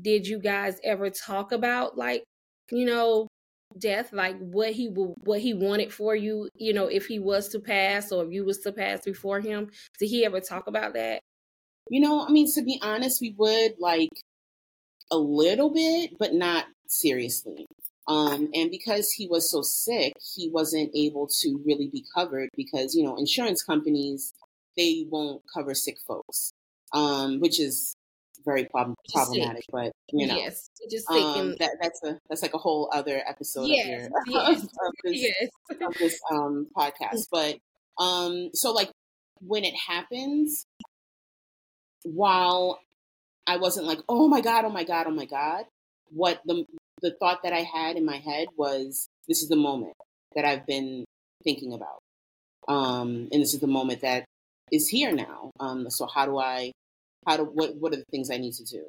did 0.00 0.26
you 0.26 0.38
guys 0.38 0.78
ever 0.82 1.10
talk 1.10 1.52
about 1.52 1.98
like, 1.98 2.24
you 2.70 2.86
know, 2.86 3.28
death 3.78 4.12
like 4.12 4.36
what 4.38 4.72
he 4.72 4.88
will 4.88 5.14
what 5.24 5.40
he 5.40 5.54
wanted 5.54 5.92
for 5.92 6.14
you 6.14 6.48
you 6.54 6.72
know 6.72 6.86
if 6.86 7.06
he 7.06 7.18
was 7.18 7.48
to 7.48 7.58
pass 7.58 8.12
or 8.12 8.24
if 8.24 8.30
you 8.30 8.44
was 8.44 8.58
to 8.58 8.70
pass 8.70 9.00
before 9.02 9.40
him 9.40 9.70
did 9.98 10.08
he 10.08 10.26
ever 10.26 10.40
talk 10.40 10.66
about 10.66 10.92
that 10.92 11.20
you 11.88 11.98
know 11.98 12.26
i 12.26 12.30
mean 12.30 12.46
to 12.52 12.62
be 12.62 12.78
honest 12.82 13.20
we 13.22 13.34
would 13.38 13.72
like 13.78 14.10
a 15.12 15.16
little 15.16 15.70
bit 15.70 16.18
but 16.18 16.34
not 16.34 16.64
seriously 16.88 17.66
um 18.08 18.48
and 18.54 18.70
because 18.70 19.12
he 19.12 19.28
was 19.28 19.50
so 19.50 19.62
sick 19.62 20.12
he 20.34 20.50
wasn't 20.50 20.90
able 20.94 21.28
to 21.28 21.60
really 21.64 21.88
be 21.88 22.04
covered 22.14 22.48
because 22.56 22.94
you 22.94 23.04
know 23.04 23.16
insurance 23.16 23.62
companies 23.62 24.34
they 24.76 25.06
won't 25.08 25.42
cover 25.54 25.74
sick 25.74 25.96
folks 26.06 26.52
um 26.92 27.38
which 27.40 27.60
is 27.60 27.94
very 28.44 28.64
prob- 28.64 28.94
problematic, 29.12 29.64
but 29.70 29.92
you 30.12 30.26
know, 30.26 30.36
yes, 30.36 30.68
just 30.90 31.08
um, 31.10 31.54
that, 31.58 31.76
that's 31.80 32.02
a 32.02 32.18
that's 32.28 32.42
like 32.42 32.54
a 32.54 32.58
whole 32.58 32.90
other 32.92 33.22
episode 33.28 33.66
yes, 33.66 34.06
of, 34.06 34.12
your, 34.26 34.42
yes, 34.42 34.62
of 34.62 34.92
this, 35.04 35.20
yes. 35.20 35.48
of 35.80 35.94
this 35.94 36.20
um, 36.30 36.66
podcast. 36.76 37.26
But 37.30 37.58
um, 38.02 38.50
so 38.54 38.72
like 38.72 38.90
when 39.40 39.64
it 39.64 39.74
happens, 39.74 40.66
while 42.04 42.80
I 43.46 43.56
wasn't 43.56 43.86
like, 43.86 44.00
oh 44.08 44.28
my 44.28 44.40
god, 44.40 44.64
oh 44.64 44.70
my 44.70 44.84
god, 44.84 45.06
oh 45.06 45.12
my 45.12 45.26
god, 45.26 45.64
what 46.10 46.40
the 46.44 46.64
the 47.00 47.14
thought 47.18 47.42
that 47.42 47.52
I 47.52 47.60
had 47.60 47.96
in 47.96 48.04
my 48.04 48.18
head 48.18 48.48
was, 48.56 49.08
this 49.26 49.42
is 49.42 49.48
the 49.48 49.56
moment 49.56 49.94
that 50.36 50.44
I've 50.44 50.66
been 50.66 51.04
thinking 51.42 51.72
about, 51.72 52.00
um, 52.68 53.28
and 53.32 53.42
this 53.42 53.54
is 53.54 53.60
the 53.60 53.66
moment 53.66 54.02
that 54.02 54.24
is 54.70 54.88
here 54.88 55.12
now. 55.12 55.50
Um, 55.58 55.90
so 55.90 56.06
how 56.06 56.26
do 56.26 56.38
I 56.38 56.72
how 57.26 57.36
do, 57.36 57.44
what 57.44 57.76
what 57.76 57.92
are 57.92 57.96
the 57.96 58.04
things 58.10 58.30
I 58.30 58.38
need 58.38 58.54
to 58.54 58.64
do? 58.64 58.84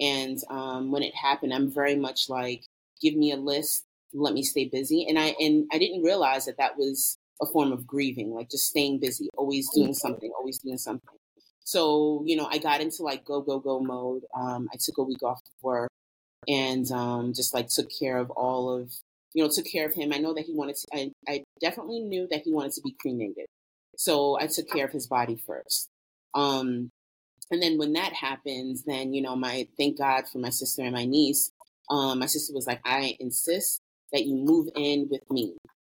And 0.00 0.38
um, 0.50 0.90
when 0.90 1.02
it 1.02 1.14
happened, 1.14 1.54
I'm 1.54 1.70
very 1.70 1.96
much 1.96 2.28
like, 2.28 2.64
give 3.00 3.14
me 3.14 3.32
a 3.32 3.36
list, 3.36 3.84
let 4.12 4.34
me 4.34 4.42
stay 4.42 4.68
busy. 4.68 5.06
And 5.08 5.18
I 5.18 5.34
and 5.40 5.66
I 5.72 5.78
didn't 5.78 6.02
realize 6.02 6.46
that 6.46 6.58
that 6.58 6.76
was 6.76 7.16
a 7.40 7.46
form 7.46 7.72
of 7.72 7.86
grieving, 7.86 8.32
like 8.32 8.50
just 8.50 8.66
staying 8.66 9.00
busy, 9.00 9.28
always 9.36 9.68
doing 9.74 9.88
mm-hmm. 9.88 9.94
something, 9.94 10.30
always 10.38 10.58
doing 10.58 10.78
something. 10.78 11.16
So 11.64 12.22
you 12.26 12.36
know, 12.36 12.46
I 12.50 12.58
got 12.58 12.80
into 12.80 13.02
like 13.02 13.24
go 13.24 13.40
go 13.40 13.58
go 13.58 13.80
mode. 13.80 14.22
Um, 14.34 14.68
I 14.72 14.76
took 14.78 14.98
a 14.98 15.02
week 15.02 15.22
off 15.22 15.40
of 15.40 15.62
work 15.62 15.90
and 16.48 16.90
um, 16.92 17.32
just 17.32 17.54
like 17.54 17.68
took 17.68 17.88
care 17.90 18.18
of 18.18 18.30
all 18.30 18.72
of 18.72 18.92
you 19.32 19.42
know 19.42 19.50
took 19.50 19.66
care 19.66 19.86
of 19.86 19.94
him. 19.94 20.12
I 20.12 20.18
know 20.18 20.34
that 20.34 20.44
he 20.44 20.54
wanted 20.54 20.76
to. 20.76 20.86
I, 20.92 21.10
I 21.28 21.44
definitely 21.60 22.00
knew 22.00 22.28
that 22.30 22.42
he 22.42 22.52
wanted 22.52 22.72
to 22.72 22.82
be 22.82 22.94
cremated, 23.00 23.46
so 23.96 24.38
I 24.40 24.46
took 24.46 24.68
care 24.68 24.86
of 24.86 24.92
his 24.92 25.06
body 25.06 25.36
first. 25.46 25.88
Um, 26.34 26.90
and 27.50 27.62
then 27.62 27.78
when 27.78 27.92
that 27.92 28.12
happens, 28.12 28.84
then, 28.84 29.12
you 29.12 29.22
know, 29.22 29.36
my 29.36 29.68
thank 29.76 29.98
God 29.98 30.24
for 30.28 30.38
my 30.38 30.50
sister 30.50 30.82
and 30.82 30.92
my 30.92 31.04
niece. 31.04 31.50
Um, 31.90 32.18
my 32.18 32.26
sister 32.26 32.54
was 32.54 32.66
like, 32.66 32.80
I 32.84 33.16
insist 33.20 33.80
that 34.12 34.24
you 34.24 34.34
move 34.34 34.68
in 34.74 35.08
with 35.10 35.28
me. 35.30 35.54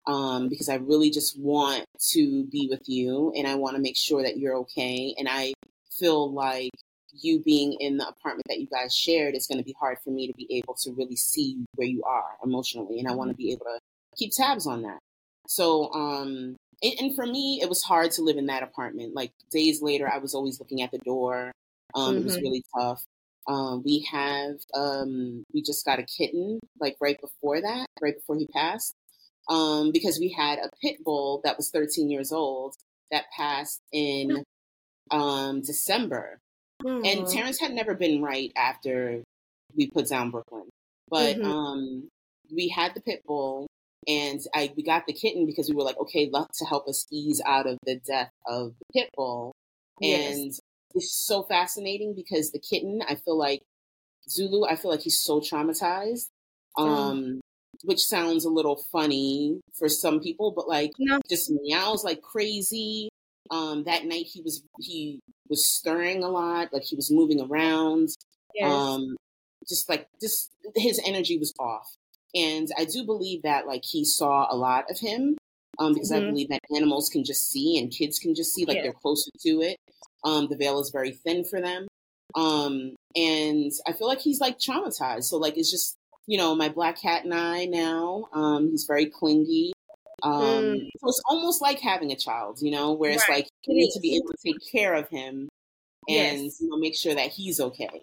Um, 0.07 0.49
because 0.49 0.69
I 0.69 0.77
really 0.77 1.11
just 1.11 1.39
want 1.39 1.85
to 2.13 2.45
be 2.45 2.69
with 2.71 2.89
you 2.89 3.33
and 3.37 3.49
I 3.49 3.57
want 3.57 3.75
to 3.75 3.83
make 3.83 3.97
sure 3.97 4.23
that 4.23 4.37
you're 4.37 4.57
okay. 4.59 5.15
And 5.19 5.29
I 5.29 5.53
feel 5.99 6.33
like 6.33 6.71
you 7.13 7.41
being 7.41 7.77
in 7.81 7.97
the 7.97 8.07
apartment 8.07 8.47
that 8.49 8.61
you 8.61 8.67
guys 8.67 8.95
shared 8.95 9.35
is 9.35 9.47
going 9.47 9.59
to 9.59 9.65
be 9.65 9.75
hard 9.79 9.99
for 10.05 10.11
me 10.11 10.27
to 10.27 10.33
be 10.35 10.47
able 10.51 10.75
to 10.83 10.93
really 10.93 11.17
see 11.17 11.65
where 11.75 11.89
you 11.89 12.03
are 12.05 12.37
emotionally. 12.45 12.99
And 12.99 13.09
I 13.09 13.15
want 13.15 13.31
to 13.31 13.37
be 13.37 13.53
able 13.53 13.67
to 13.67 13.79
keep 14.17 14.33
tabs 14.33 14.67
on 14.67 14.83
that. 14.83 14.99
So, 15.49 15.93
um, 15.93 16.57
and, 16.83 16.93
and, 17.01 17.17
for 17.17 17.27
me, 17.27 17.61
it 17.63 17.69
was 17.69 17.83
hard 17.83 18.11
to 18.13 18.23
live 18.23 18.37
in 18.37 18.47
that 18.47 18.63
apartment. 18.63 19.15
Like 19.15 19.33
days 19.51 19.81
later, 19.81 20.11
I 20.13 20.19
was 20.19 20.35
always 20.35 20.59
looking 20.59 20.83
at 20.83 20.91
the 20.91 20.99
door. 20.99 21.53
Um, 21.95 22.11
mm-hmm. 22.11 22.19
It 22.19 22.25
was 22.25 22.37
mm-hmm. 22.37 22.43
really 22.43 22.65
tough. 22.79 23.03
Um, 23.49 23.83
we 23.85 24.07
have 24.11 24.57
um, 24.75 25.45
we 25.55 25.63
just 25.63 25.85
got 25.85 26.01
a 26.01 26.03
kitten 26.03 26.59
like 26.81 26.97
right 27.01 27.19
before 27.21 27.61
that, 27.61 27.87
right 28.03 28.17
before 28.17 28.37
he 28.37 28.49
passed, 28.49 28.93
um, 29.49 29.91
because 29.93 30.19
we 30.21 30.31
had 30.37 30.59
a 30.59 30.71
pit 30.83 30.97
bull 31.05 31.41
that 31.45 31.57
was 31.57 31.71
13 31.71 32.11
years 32.11 32.33
old 32.33 32.75
that 33.11 33.25
passed 33.37 33.81
in 33.93 34.43
um, 35.11 35.62
December, 35.62 36.38
mm-hmm. 36.83 37.05
and 37.05 37.29
Terrence 37.29 37.61
had 37.61 37.73
never 37.73 37.95
been 37.95 38.23
right 38.23 38.53
after 38.57 39.23
we 39.76 39.88
put 39.91 40.09
down 40.09 40.31
Brooklyn, 40.31 40.69
but 41.09 41.37
mm-hmm. 41.37 41.50
um, 41.50 42.09
we 42.55 42.69
had 42.69 42.95
the 42.95 43.00
pit 43.00 43.23
bull 43.26 43.67
and 44.07 44.41
I 44.55 44.73
we 44.76 44.83
got 44.83 45.07
the 45.07 45.12
kitten 45.12 45.47
because 45.47 45.69
we 45.69 45.75
were 45.75 45.83
like, 45.83 45.99
okay, 45.99 46.29
luck 46.33 46.50
to 46.59 46.65
help 46.65 46.88
us 46.88 47.07
ease 47.11 47.43
out 47.45 47.67
of 47.67 47.79
the 47.85 47.97
death 48.07 48.31
of 48.47 48.75
the 48.79 49.00
pit 49.00 49.11
bull. 49.17 49.53
Yes. 50.00 50.37
And 50.37 50.53
it's 50.95 51.26
so 51.26 51.43
fascinating 51.43 52.15
because 52.15 52.53
the 52.53 52.61
kitten, 52.61 53.03
I 53.09 53.17
feel 53.17 53.37
like 53.37 53.62
Zulu, 54.29 54.67
I 54.67 54.76
feel 54.76 54.91
like 54.91 55.00
he's 55.00 55.21
so 55.21 55.41
traumatized. 55.41 56.29
Um, 56.76 57.41
which 57.85 58.04
sounds 58.04 58.45
a 58.45 58.50
little 58.50 58.76
funny 58.76 59.61
for 59.78 59.88
some 59.88 60.21
people, 60.21 60.52
but 60.52 60.68
like 60.68 60.92
no. 60.99 61.21
just 61.28 61.50
meows 61.50 62.04
like 62.04 62.23
crazy. 62.23 63.09
Um, 63.50 63.85
that 63.85 64.04
night 64.04 64.26
he 64.26 64.42
was 64.42 64.62
he 64.80 65.21
was 65.49 65.66
stirring 65.66 66.25
a 66.25 66.28
lot, 66.28 66.73
like 66.73 66.83
he 66.83 66.97
was 66.97 67.11
moving 67.11 67.40
around. 67.40 68.09
Yes. 68.54 68.71
Um, 68.71 69.16
just 69.68 69.88
like 69.88 70.09
just 70.21 70.50
his 70.75 71.00
energy 71.04 71.38
was 71.38 71.52
off. 71.59 71.87
And 72.35 72.68
I 72.76 72.85
do 72.85 73.04
believe 73.04 73.42
that 73.42 73.66
like 73.66 73.83
he 73.85 74.04
saw 74.04 74.47
a 74.50 74.56
lot 74.56 74.90
of 74.90 74.99
him 74.99 75.37
um, 75.78 75.95
because 75.95 76.11
mm-hmm. 76.11 76.26
I 76.26 76.30
believe 76.30 76.49
that 76.49 76.61
animals 76.75 77.09
can 77.09 77.25
just 77.25 77.50
see 77.50 77.78
and 77.78 77.90
kids 77.90 78.18
can 78.18 78.35
just 78.35 78.54
see 78.54 78.64
like 78.64 78.83
they're 78.83 78.92
closer 78.92 79.30
to 79.40 79.62
it. 79.62 79.76
Um, 80.25 80.49
the 80.49 80.56
veil 80.56 80.80
is 80.80 80.90
very 80.90 81.12
thin 81.12 81.45
for 81.45 81.61
them. 81.61 81.87
Um, 82.35 82.97
and 83.14 83.73
I 83.87 83.92
feel 83.92 84.09
like 84.09 84.21
he's 84.21 84.40
like 84.40 84.59
traumatized. 84.59 85.25
So 85.25 85.38
like 85.38 85.56
it's 85.56 85.71
just 85.71 85.96
you 86.26 86.38
know 86.38 86.54
my 86.54 86.68
black 86.68 87.00
cat 87.00 87.25
and 87.25 87.35
I 87.35 87.66
now. 87.66 88.28
Um, 88.33 88.71
he's 88.71 88.85
very 88.85 89.06
clingy. 89.06 89.73
Um, 90.23 90.33
mm. 90.33 90.88
so 90.99 91.09
it's 91.09 91.23
almost 91.28 91.61
like 91.61 91.78
having 91.78 92.11
a 92.11 92.16
child, 92.16 92.59
you 92.61 92.71
know, 92.71 92.92
where 92.92 93.11
it's 93.11 93.28
right. 93.28 93.37
like 93.37 93.49
you 93.66 93.75
need 93.75 93.90
to 93.92 94.00
be 94.00 94.16
able 94.16 94.28
to 94.28 94.38
take 94.45 94.56
care 94.73 94.95
of 94.95 95.09
him 95.11 95.49
and 96.09 96.45
yes. 96.45 96.61
you 96.61 96.68
know 96.68 96.78
make 96.78 96.97
sure 96.97 97.14
that 97.14 97.28
he's 97.28 97.61
okay. 97.61 98.00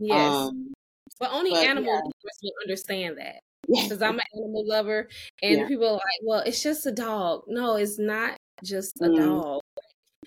Yes. 0.00 0.34
Um, 0.34 0.72
but 1.18 1.30
only 1.32 1.50
but, 1.50 1.66
animal 1.66 1.92
yeah. 1.92 2.00
lovers 2.00 2.38
will 2.42 2.52
understand 2.64 3.18
that. 3.18 3.40
Because 3.68 4.02
I'm 4.02 4.18
an 4.18 4.24
animal 4.34 4.66
lover, 4.66 5.08
and 5.42 5.58
yeah. 5.58 5.68
people 5.68 5.86
are 5.86 5.92
like, 5.92 6.20
"Well, 6.24 6.40
it's 6.40 6.62
just 6.62 6.86
a 6.86 6.90
dog." 6.90 7.42
No, 7.46 7.76
it's 7.76 7.98
not 7.98 8.36
just 8.64 9.00
a 9.00 9.04
mm. 9.04 9.18
dog. 9.18 9.60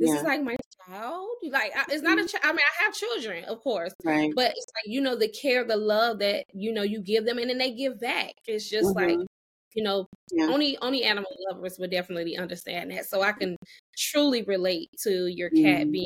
This 0.04 0.12
yeah. 0.12 0.18
is 0.18 0.24
like 0.24 0.44
my 0.44 0.56
child. 0.88 1.30
Like, 1.50 1.72
it's 1.90 2.04
not 2.04 2.20
a 2.20 2.28
child. 2.28 2.44
I 2.44 2.52
mean, 2.52 2.60
I 2.60 2.84
have 2.84 2.94
children, 2.94 3.46
of 3.46 3.62
course, 3.62 3.94
right? 4.04 4.34
But 4.36 4.52
it's 4.52 4.66
like 4.76 4.94
you 4.94 5.02
know 5.02 5.16
the 5.16 5.30
care, 5.30 5.64
the 5.64 5.78
love 5.78 6.20
that 6.20 6.46
you 6.54 6.74
know 6.74 6.84
you 6.84 7.02
give 7.02 7.26
them, 7.26 7.38
and 7.38 7.50
then 7.50 7.58
they 7.58 7.72
give 7.72 8.00
back. 8.00 8.34
It's 8.46 8.70
just 8.70 8.96
mm-hmm. 8.96 9.20
like 9.20 9.28
you 9.76 9.84
know 9.84 10.08
yeah. 10.32 10.48
only 10.48 10.78
only 10.82 11.04
animal 11.04 11.32
lovers 11.50 11.80
would 11.80 11.90
definitely 11.90 12.38
understand 12.38 12.92
that 12.92 13.06
so 13.06 13.24
i 13.24 13.32
can 13.32 13.56
truly 13.98 14.44
relate 14.44 14.88
to 15.02 15.26
your 15.26 15.50
cat 15.50 15.88
mm. 15.88 15.92
being 15.94 16.06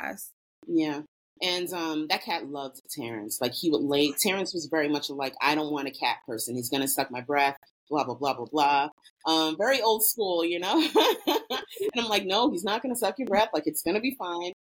traumatized 0.00 0.30
yeah 0.66 1.02
and 1.42 1.72
um, 1.72 2.06
that 2.08 2.22
cat 2.22 2.48
loved 2.48 2.80
Terrence. 2.88 3.38
Like 3.40 3.52
he 3.52 3.68
would 3.68 3.82
lay. 3.82 4.12
Terrence 4.22 4.54
was 4.54 4.68
very 4.70 4.88
much 4.88 5.10
like, 5.10 5.34
I 5.42 5.56
don't 5.56 5.72
want 5.72 5.88
a 5.88 5.90
cat 5.90 6.18
person. 6.24 6.54
He's 6.54 6.70
gonna 6.70 6.86
suck 6.86 7.10
my 7.10 7.20
breath. 7.20 7.56
Blah 7.92 8.04
blah 8.04 8.14
blah 8.14 8.32
blah 8.32 8.46
blah. 8.50 8.88
Um, 9.26 9.56
very 9.58 9.82
old 9.82 10.02
school, 10.02 10.46
you 10.46 10.58
know. 10.58 10.82
and 11.26 11.90
I'm 11.98 12.08
like, 12.08 12.24
no, 12.24 12.50
he's 12.50 12.64
not 12.64 12.82
gonna 12.82 12.96
suck 12.96 13.18
your 13.18 13.28
breath. 13.28 13.50
Like 13.52 13.64
it's 13.66 13.82
gonna 13.82 14.00
be 14.00 14.16
fine. 14.18 14.52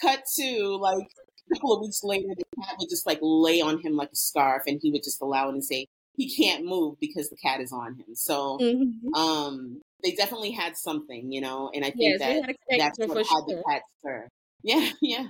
Cut 0.00 0.22
to 0.38 0.78
like 0.80 1.06
a 1.50 1.54
couple 1.54 1.74
of 1.74 1.82
weeks 1.82 2.00
later, 2.02 2.28
the 2.28 2.44
cat 2.62 2.76
would 2.78 2.88
just 2.88 3.06
like 3.06 3.18
lay 3.20 3.60
on 3.60 3.78
him 3.82 3.94
like 3.94 4.08
a 4.10 4.16
scarf, 4.16 4.62
and 4.66 4.80
he 4.82 4.90
would 4.90 5.02
just 5.04 5.20
allow 5.20 5.50
it 5.50 5.52
and 5.52 5.62
say 5.62 5.86
he 6.16 6.34
can't 6.34 6.64
move 6.64 6.96
because 6.98 7.28
the 7.28 7.36
cat 7.36 7.60
is 7.60 7.72
on 7.72 7.96
him. 7.96 8.14
So, 8.14 8.56
mm-hmm. 8.58 9.14
um, 9.14 9.82
they 10.02 10.12
definitely 10.12 10.52
had 10.52 10.78
something, 10.78 11.30
you 11.30 11.42
know. 11.42 11.70
And 11.74 11.84
I 11.84 11.90
think 11.90 12.18
yes, 12.18 12.20
that 12.20 12.56
that's 12.78 12.98
what 12.98 13.18
had 13.18 13.44
the 13.46 13.62
cat 13.68 13.82
stir. 14.00 14.28
Yeah, 14.64 14.90
yeah. 15.00 15.28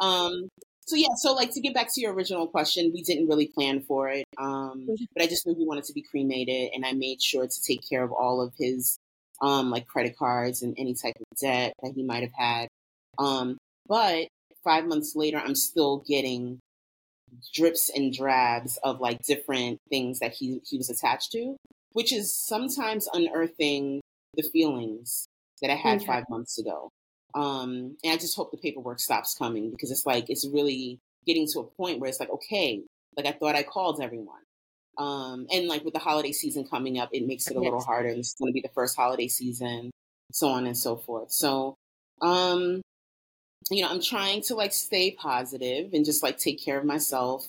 Um, 0.00 0.48
so 0.86 0.94
yeah, 0.94 1.08
so 1.16 1.32
like 1.34 1.52
to 1.52 1.60
get 1.60 1.74
back 1.74 1.92
to 1.94 2.00
your 2.00 2.14
original 2.14 2.46
question, 2.46 2.92
we 2.94 3.02
didn't 3.02 3.26
really 3.26 3.48
plan 3.48 3.80
for 3.80 4.08
it, 4.08 4.24
um, 4.38 4.86
mm-hmm. 4.88 5.04
but 5.14 5.22
I 5.22 5.26
just 5.26 5.46
knew 5.46 5.54
he 5.54 5.66
wanted 5.66 5.84
to 5.84 5.92
be 5.92 6.02
cremated, 6.02 6.70
and 6.74 6.86
I 6.86 6.92
made 6.92 7.20
sure 7.20 7.46
to 7.46 7.62
take 7.62 7.88
care 7.88 8.04
of 8.04 8.12
all 8.12 8.40
of 8.40 8.52
his 8.56 8.96
um, 9.42 9.70
like 9.70 9.88
credit 9.88 10.16
cards 10.16 10.62
and 10.62 10.74
any 10.78 10.94
type 10.94 11.16
of 11.20 11.38
debt 11.38 11.72
that 11.82 11.92
he 11.94 12.04
might 12.04 12.22
have 12.22 12.32
had. 12.32 12.68
Um, 13.18 13.58
but 13.88 14.28
five 14.62 14.86
months 14.86 15.14
later, 15.16 15.38
I'm 15.38 15.56
still 15.56 16.04
getting 16.06 16.60
drips 17.52 17.90
and 17.94 18.12
drabs 18.12 18.78
of 18.84 19.00
like 19.00 19.22
different 19.24 19.78
things 19.90 20.20
that 20.20 20.34
he 20.34 20.60
he 20.64 20.76
was 20.76 20.88
attached 20.88 21.32
to, 21.32 21.56
which 21.92 22.12
is 22.12 22.32
sometimes 22.32 23.08
unearthing 23.12 24.00
the 24.34 24.44
feelings 24.44 25.26
that 25.62 25.70
I 25.70 25.74
had 25.74 25.98
okay. 25.98 26.06
five 26.06 26.24
months 26.30 26.58
ago. 26.58 26.90
Um, 27.36 27.96
and 28.02 28.12
I 28.12 28.16
just 28.16 28.34
hope 28.34 28.50
the 28.50 28.56
paperwork 28.56 28.98
stops 28.98 29.36
coming 29.36 29.70
because 29.70 29.90
it's 29.90 30.06
like 30.06 30.30
it's 30.30 30.48
really 30.48 30.98
getting 31.26 31.46
to 31.52 31.60
a 31.60 31.64
point 31.64 32.00
where 32.00 32.08
it's 32.08 32.18
like, 32.18 32.30
okay, 32.30 32.82
like 33.16 33.26
I 33.26 33.32
thought 33.32 33.54
I 33.54 33.62
called 33.62 34.00
everyone. 34.00 34.40
Um, 34.96 35.46
and 35.52 35.68
like 35.68 35.84
with 35.84 35.92
the 35.92 36.00
holiday 36.00 36.32
season 36.32 36.66
coming 36.66 36.98
up, 36.98 37.10
it 37.12 37.26
makes 37.26 37.46
it 37.48 37.56
a 37.56 37.60
little 37.60 37.82
harder. 37.82 38.08
It's 38.08 38.34
going 38.34 38.50
to 38.50 38.54
be 38.54 38.62
the 38.62 38.72
first 38.74 38.96
holiday 38.96 39.28
season, 39.28 39.90
so 40.32 40.48
on 40.48 40.66
and 40.66 40.76
so 40.76 40.96
forth. 40.96 41.30
So, 41.30 41.74
um, 42.22 42.80
you 43.70 43.82
know, 43.82 43.90
I'm 43.90 44.00
trying 44.00 44.40
to 44.42 44.54
like 44.54 44.72
stay 44.72 45.10
positive 45.10 45.92
and 45.92 46.06
just 46.06 46.22
like 46.22 46.38
take 46.38 46.64
care 46.64 46.78
of 46.78 46.86
myself, 46.86 47.46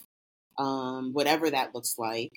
um, 0.57 1.13
whatever 1.13 1.49
that 1.49 1.73
looks 1.73 1.95
like, 1.97 2.31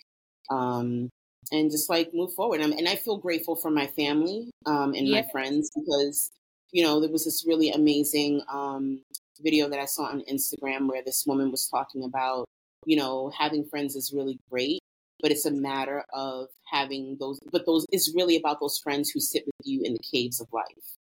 um, 0.50 1.08
and 1.50 1.72
just 1.72 1.90
like 1.90 2.14
move 2.14 2.32
forward. 2.34 2.60
And, 2.60 2.74
and 2.74 2.88
I 2.88 2.94
feel 2.94 3.16
grateful 3.16 3.56
for 3.56 3.72
my 3.72 3.88
family 3.88 4.50
um, 4.66 4.94
and 4.94 5.10
my 5.10 5.26
friends 5.32 5.70
because 5.74 6.30
you 6.72 6.82
know, 6.84 7.00
there 7.00 7.10
was 7.10 7.24
this 7.24 7.44
really 7.46 7.70
amazing 7.70 8.42
um, 8.52 9.02
video 9.40 9.68
that 9.68 9.78
I 9.78 9.86
saw 9.86 10.04
on 10.04 10.22
Instagram 10.30 10.88
where 10.88 11.02
this 11.04 11.24
woman 11.26 11.50
was 11.50 11.66
talking 11.66 12.04
about, 12.04 12.46
you 12.86 12.96
know, 12.96 13.30
having 13.36 13.64
friends 13.64 13.96
is 13.96 14.12
really 14.14 14.38
great, 14.50 14.80
but 15.20 15.30
it's 15.30 15.46
a 15.46 15.50
matter 15.50 16.04
of 16.12 16.48
having 16.70 17.16
those, 17.18 17.38
but 17.50 17.66
those 17.66 17.86
is 17.92 18.12
really 18.14 18.36
about 18.36 18.60
those 18.60 18.78
friends 18.78 19.10
who 19.10 19.20
sit 19.20 19.44
with 19.46 19.66
you 19.66 19.82
in 19.82 19.94
the 19.94 20.04
caves 20.12 20.40
of 20.40 20.48
life. 20.52 20.96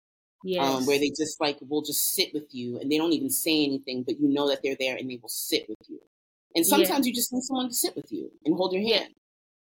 Yes. 0.44 0.64
Um, 0.64 0.87
where 0.87 1.00
they 1.00 1.08
just 1.08 1.40
like 1.40 1.58
will 1.68 1.82
just 1.82 2.14
sit 2.14 2.32
with 2.32 2.46
you 2.52 2.78
and 2.78 2.90
they 2.90 2.96
don't 2.96 3.12
even 3.12 3.30
say 3.30 3.64
anything, 3.64 4.04
but 4.04 4.20
you 4.20 4.28
know 4.28 4.48
that 4.48 4.60
they're 4.62 4.76
there 4.78 4.96
and 4.96 5.10
they 5.10 5.18
will 5.20 5.28
sit 5.28 5.68
with 5.68 5.88
you. 5.88 5.98
And 6.54 6.64
sometimes 6.64 7.06
yeah. 7.06 7.10
you 7.10 7.14
just 7.14 7.32
need 7.32 7.42
someone 7.42 7.68
to 7.68 7.75
sit 7.75 7.96
with 7.96 8.10
you 8.12 8.30
and 8.44 8.54
hold 8.56 8.72
your 8.72 8.82
hand 8.82 9.14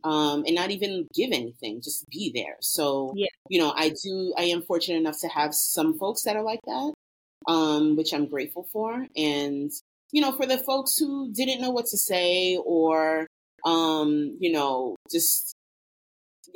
um, 0.04 0.44
and 0.46 0.56
not 0.56 0.72
even 0.72 1.08
give 1.14 1.32
anything, 1.32 1.82
just 1.82 2.06
be 2.10 2.32
there. 2.34 2.58
So, 2.62 3.14
yeah. 3.16 3.28
you 3.50 3.60
know, 3.60 3.74
I 3.76 3.90
do, 3.90 4.34
I 4.38 4.44
am 4.46 4.62
fortunate 4.62 4.98
enough 4.98 5.20
to 5.22 5.28
have 5.30 5.54
some 5.54 5.98
folks 5.98 6.24
that 6.24 6.36
are 6.36 6.44
like 6.44 6.60
that, 6.66 6.94
um, 7.48 7.96
which 7.96 8.14
I'm 8.14 8.28
grateful 8.28 8.68
for. 8.72 9.08
And, 9.16 9.72
you 10.12 10.22
know, 10.22 10.34
for 10.34 10.46
the 10.46 10.58
folks 10.58 10.98
who 10.98 11.32
didn't 11.32 11.62
know 11.62 11.72
what 11.72 11.86
to 11.88 11.98
say 11.98 12.58
or, 12.58 13.28
um, 13.66 14.38
you 14.40 14.52
know, 14.52 14.96
just 15.12 15.56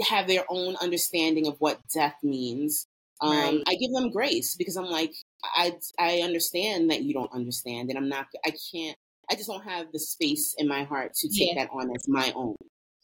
have 0.09 0.27
their 0.27 0.43
own 0.49 0.75
understanding 0.81 1.47
of 1.47 1.55
what 1.59 1.79
death 1.93 2.15
means. 2.23 2.85
Um, 3.19 3.31
right. 3.31 3.63
I 3.67 3.75
give 3.75 3.91
them 3.93 4.11
grace 4.11 4.55
because 4.55 4.77
I'm 4.77 4.91
like, 4.91 5.13
I, 5.43 5.73
I 5.97 6.19
understand 6.19 6.91
that 6.91 7.03
you 7.03 7.13
don't 7.13 7.31
understand 7.33 7.89
and 7.89 7.97
I'm 7.97 8.09
not, 8.09 8.27
I 8.45 8.51
can't, 8.71 8.95
I 9.29 9.35
just 9.35 9.47
don't 9.47 9.63
have 9.63 9.87
the 9.91 9.99
space 9.99 10.53
in 10.57 10.67
my 10.67 10.83
heart 10.83 11.13
to 11.15 11.27
take 11.29 11.55
yeah. 11.55 11.63
that 11.63 11.69
on 11.73 11.89
as 11.95 12.07
my 12.07 12.31
own. 12.35 12.55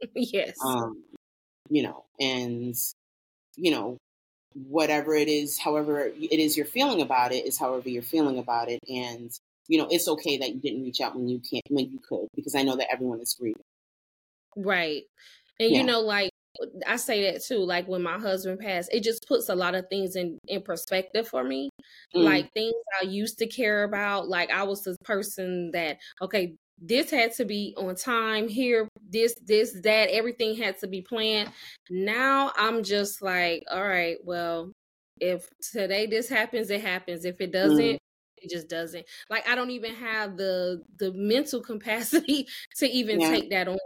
yes. 0.15 0.55
Um, 0.63 1.03
you 1.69 1.83
know, 1.83 2.03
and 2.19 2.75
you 3.55 3.71
know, 3.71 3.97
whatever 4.67 5.15
it 5.15 5.27
is, 5.27 5.57
however 5.57 6.05
it 6.05 6.39
is 6.39 6.57
you're 6.57 6.65
feeling 6.65 7.01
about 7.01 7.31
it 7.31 7.45
is 7.45 7.57
however 7.57 7.89
you're 7.89 8.01
feeling 8.01 8.38
about 8.38 8.69
it, 8.69 8.79
and 8.88 9.31
you 9.67 9.77
know, 9.77 9.88
it's 9.89 10.07
okay 10.07 10.38
that 10.38 10.53
you 10.53 10.59
didn't 10.59 10.83
reach 10.83 11.01
out 11.01 11.15
when 11.15 11.27
you 11.27 11.39
can't 11.39 11.63
when 11.69 11.89
you 11.89 12.00
could 12.07 12.27
because 12.35 12.55
I 12.55 12.63
know 12.63 12.75
that 12.75 12.91
everyone 12.91 13.21
is 13.21 13.35
grieving. 13.39 13.62
Right, 14.55 15.03
and 15.59 15.71
yeah. 15.71 15.77
you 15.77 15.83
know, 15.83 16.01
like 16.01 16.31
I 16.85 16.97
say 16.97 17.31
that 17.31 17.43
too. 17.43 17.59
Like 17.59 17.88
when 17.88 18.03
my 18.03 18.19
husband 18.19 18.59
passed, 18.59 18.93
it 18.93 19.03
just 19.03 19.27
puts 19.27 19.50
a 19.50 19.55
lot 19.55 19.75
of 19.75 19.88
things 19.89 20.15
in 20.15 20.38
in 20.47 20.62
perspective 20.62 21.27
for 21.27 21.43
me. 21.43 21.69
Mm. 22.15 22.23
Like 22.23 22.53
things 22.53 22.73
I 23.01 23.05
used 23.05 23.39
to 23.39 23.47
care 23.47 23.83
about. 23.83 24.27
Like 24.27 24.51
I 24.51 24.63
was 24.63 24.83
the 24.83 24.95
person 25.03 25.71
that 25.71 25.97
okay, 26.21 26.55
this 26.85 27.09
had 27.09 27.33
to 27.33 27.45
be 27.45 27.73
on 27.77 27.95
time 27.95 28.47
here 28.47 28.87
this 29.09 29.35
this 29.45 29.79
that 29.83 30.09
everything 30.09 30.55
had 30.55 30.77
to 30.77 30.87
be 30.87 31.01
planned 31.01 31.49
now 31.89 32.51
i'm 32.57 32.83
just 32.83 33.21
like 33.21 33.63
all 33.71 33.87
right 33.87 34.17
well 34.23 34.71
if 35.19 35.47
today 35.71 36.05
this 36.05 36.27
happens 36.27 36.69
it 36.69 36.81
happens 36.81 37.23
if 37.23 37.39
it 37.39 37.51
doesn't 37.53 37.79
mm. 37.79 37.97
it 38.37 38.49
just 38.49 38.67
doesn't 38.67 39.05
like 39.29 39.47
i 39.47 39.55
don't 39.55 39.71
even 39.71 39.93
have 39.95 40.35
the 40.35 40.81
the 40.99 41.11
mental 41.13 41.61
capacity 41.71 42.45
to 42.75 42.85
even 42.89 43.19
yeah. 43.19 43.29
take 43.29 43.49
that 43.49 43.67
on 43.67 43.77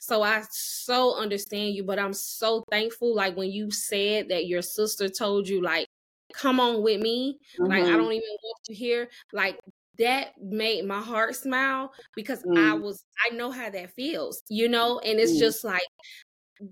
so 0.00 0.22
i 0.22 0.42
so 0.50 1.18
understand 1.18 1.74
you 1.74 1.82
but 1.82 1.98
i'm 1.98 2.12
so 2.12 2.62
thankful 2.70 3.14
like 3.14 3.36
when 3.36 3.50
you 3.50 3.70
said 3.70 4.28
that 4.28 4.46
your 4.46 4.62
sister 4.62 5.08
told 5.08 5.48
you 5.48 5.60
like 5.60 5.88
come 6.32 6.60
on 6.60 6.82
with 6.82 7.00
me 7.00 7.36
mm-hmm. 7.58 7.70
like 7.70 7.82
i 7.82 7.86
mm-hmm. 7.86 7.96
don't 7.96 8.12
even 8.12 8.36
want 8.42 8.58
to 8.64 8.74
hear 8.74 9.08
like 9.32 9.58
that 9.98 10.32
made 10.40 10.84
my 10.84 11.00
heart 11.00 11.36
smile 11.36 11.92
because 12.14 12.42
mm. 12.42 12.58
I 12.58 12.74
was 12.74 13.04
I 13.24 13.34
know 13.34 13.50
how 13.50 13.70
that 13.70 13.94
feels, 13.94 14.42
you 14.48 14.68
know, 14.68 14.98
and 15.00 15.18
it's 15.18 15.32
mm. 15.32 15.38
just 15.38 15.64
like 15.64 15.86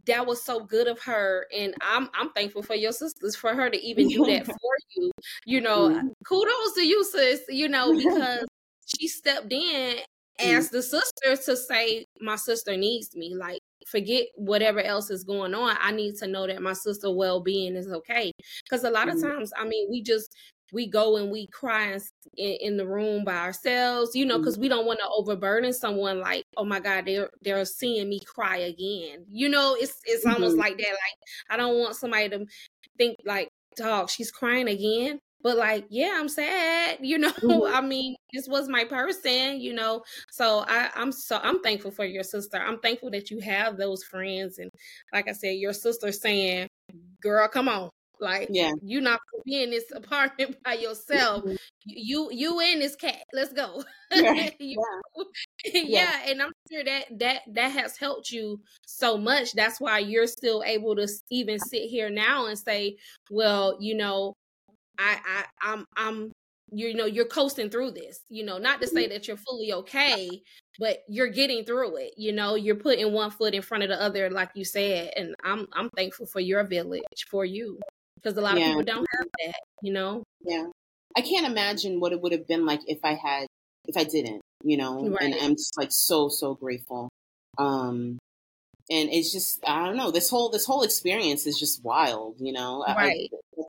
that 0.07 0.27
was 0.27 0.43
so 0.45 0.61
good 0.61 0.87
of 0.87 1.01
her 1.03 1.47
and 1.57 1.75
I'm 1.81 2.09
I'm 2.15 2.31
thankful 2.31 2.63
for 2.63 2.75
your 2.75 2.93
sisters 2.93 3.37
for 3.37 3.55
her 3.55 3.71
to 3.71 3.81
even 3.81 4.09
do 4.09 4.25
that 4.27 4.47
for 4.47 4.77
you. 4.97 5.11
You 5.45 5.61
know, 5.61 5.91
mm. 5.91 6.09
kudos 6.27 6.75
to 6.75 6.87
you 6.87 7.05
sis, 7.05 7.43
you 7.49 7.69
know, 7.69 7.93
because 7.97 8.45
she 8.87 9.09
stepped 9.09 9.53
in 9.53 9.97
mm. 9.97 10.55
as 10.55 10.71
the 10.71 10.83
sister 10.83 11.37
to 11.45 11.57
say 11.57 12.07
my 12.21 12.37
sister 12.37 12.77
needs 12.77 13.15
me 13.15 13.35
like 13.35 13.61
forget 13.89 14.27
whatever 14.37 14.81
else 14.81 15.11
is 15.11 15.25
going 15.25 15.55
on 15.55 15.77
i 15.81 15.91
need 15.91 16.15
to 16.15 16.27
know 16.27 16.47
that 16.47 16.63
my 16.63 16.73
sister 16.73 17.11
well-being 17.11 17.75
is 17.75 17.89
okay 17.89 18.31
because 18.65 18.85
a 18.85 18.91
lot 18.91 19.09
of 19.09 19.17
mm. 19.17 19.23
times 19.23 19.53
i 19.59 19.65
mean 19.65 19.89
we 19.91 20.01
just 20.01 20.35
we 20.73 20.87
go 20.87 21.17
and 21.17 21.31
we 21.31 21.47
cry 21.49 21.99
in, 22.37 22.57
in 22.61 22.77
the 22.77 22.87
room 22.87 23.25
by 23.25 23.37
ourselves, 23.37 24.17
you 24.17 24.25
know, 24.25 24.39
because 24.39 24.55
mm-hmm. 24.55 24.63
we 24.63 24.69
don't 24.69 24.87
want 24.87 24.99
to 25.01 25.09
overburden 25.15 25.73
someone. 25.73 26.21
Like, 26.21 26.45
oh 26.57 26.65
my 26.65 26.81
God, 26.81 27.07
they're 27.07 27.31
they're 27.43 27.65
seeing 27.65 28.09
me 28.09 28.21
cry 28.21 28.57
again. 28.57 29.27
You 29.31 29.49
know, 29.49 29.77
it's 29.79 29.95
it's 30.05 30.25
mm-hmm. 30.25 30.35
almost 30.35 30.57
like 30.57 30.79
that. 30.79 30.89
Like, 30.89 31.19
I 31.51 31.57
don't 31.57 31.79
want 31.79 31.97
somebody 31.97 32.31
to 32.31 32.47
think 32.99 33.19
like, 33.25 33.49
dog, 33.77 34.11
she's 34.11 34.33
crying 34.33 34.69
again. 34.69 35.21
But 35.43 35.57
like, 35.57 35.87
yeah, 35.91 36.17
I'm 36.17 36.29
sad. 36.29 36.99
You 37.01 37.19
know, 37.19 37.33
mm-hmm. 37.33 37.75
I 37.75 37.81
mean, 37.81 38.17
this 38.33 38.49
was 38.49 38.69
my 38.69 38.85
person. 38.85 39.61
You 39.61 39.75
know, 39.75 40.03
so 40.31 40.65
I, 40.67 40.89
I'm 40.95 41.13
so 41.13 41.39
I'm 41.43 41.61
thankful 41.61 41.91
for 41.91 42.07
your 42.07 42.23
sister. 42.23 42.59
I'm 42.59 42.79
thankful 42.79 43.11
that 43.11 43.31
you 43.31 43.41
have 43.41 43.77
those 43.77 44.03
friends, 44.05 44.59
and 44.59 44.71
like 45.13 45.29
I 45.29 45.33
said, 45.33 45.57
your 45.57 45.75
sister 45.75 46.13
saying, 46.13 46.69
"Girl, 47.21 47.47
come 47.49 47.69
on, 47.69 47.91
like, 48.23 48.49
yeah, 48.51 48.73
you're 48.83 49.03
not 49.03 49.21
gonna 49.31 49.43
be 49.45 49.63
in 49.63 49.71
this 49.71 49.91
apartment 49.95 50.57
by 50.65 50.75
yourself. 50.75 51.45
Mm-hmm. 51.45 51.57
you 51.85 52.31
you 52.33 52.61
and 52.61 52.81
this 52.81 52.97
cat. 52.97 53.23
Let's 53.33 53.53
go. 53.53 53.85
Yeah. 54.13 54.51
yeah. 54.59 55.83
yeah 55.85 56.21
and 56.29 56.43
i'm 56.43 56.53
sure 56.71 56.85
that 56.85 57.07
that 57.19 57.43
that 57.53 57.73
has 57.73 57.97
helped 57.97 58.31
you 58.31 58.61
so 58.87 59.17
much. 59.17 59.53
That's 59.53 59.81
why 59.81 60.01
you're 60.01 60.27
still 60.27 60.63
able 60.65 60.97
to 60.97 61.09
even 61.31 61.59
sit 61.59 61.83
here 61.83 62.11
now 62.11 62.47
and 62.47 62.59
say 62.59 62.97
well 63.31 63.77
you 63.81 63.95
know 63.97 64.35
i 64.99 65.19
i 65.25 65.45
i'm 65.63 65.87
i'm 65.97 66.33
you 66.73 66.95
know 66.95 67.07
you're 67.07 67.25
coasting 67.27 67.71
through 67.71 67.93
this. 67.93 68.21
You 68.29 68.45
know 68.45 68.59
not 68.59 68.81
to 68.81 68.87
say 68.87 69.07
that 69.09 69.27
you're 69.29 69.37
fully 69.37 69.73
okay 69.73 70.43
but 70.79 70.99
you're 71.09 71.29
getting 71.29 71.65
through 71.65 71.97
it 71.97 72.15
you 72.17 72.33
know? 72.33 72.55
You're 72.55 72.77
putting 72.77 73.13
one 73.13 73.31
foot 73.31 73.55
in 73.55 73.63
front 73.63 73.83
of 73.83 73.89
the 73.91 74.01
other 74.01 74.31
like 74.31 74.51
you 74.55 74.65
said 74.65 75.13
and 75.17 75.35
i'm 75.45 75.67
i'm 75.73 75.91
thankful 75.91 76.27
for 76.27 76.41
your 76.41 76.65
village 76.65 77.27
for 77.31 77.45
you 77.45 77.79
because 78.23 78.37
a 78.39 78.41
lot 78.41 78.59
yeah. 78.59 78.65
of 78.65 78.69
people 78.71 78.85
don't 78.85 79.07
have 79.19 79.27
that 79.45 79.61
you 79.83 79.93
know 79.93 80.23
yeah 80.45 80.67
I 81.17 81.21
can't 81.21 81.47
imagine 81.47 82.01
what 82.01 82.13
it 82.13 82.21
would 82.21 82.33
have 82.33 82.47
been 82.47 82.65
like 82.67 82.81
if 82.87 83.01
I 83.05 83.15
had 83.15 83.47
if 83.87 83.97
I 83.97 84.05
didn't, 84.05 84.41
you 84.63 84.77
know. 84.77 85.09
Right. 85.09 85.23
And 85.23 85.35
I'm 85.35 85.53
just 85.53 85.77
like 85.77 85.91
so 85.91 86.29
so 86.29 86.55
grateful. 86.55 87.09
Um 87.59 88.19
and 88.91 89.11
it's 89.11 89.33
just 89.33 89.61
I 89.67 89.87
don't 89.87 89.97
know, 89.97 90.11
this 90.11 90.31
whole 90.31 90.51
this 90.51 90.65
whole 90.65 90.83
experience 90.83 91.47
is 91.47 91.59
just 91.59 91.85
wild, 91.85 92.37
you 92.39 92.53
know. 92.53 92.85
Right. 92.87 93.31
I, 93.59 93.63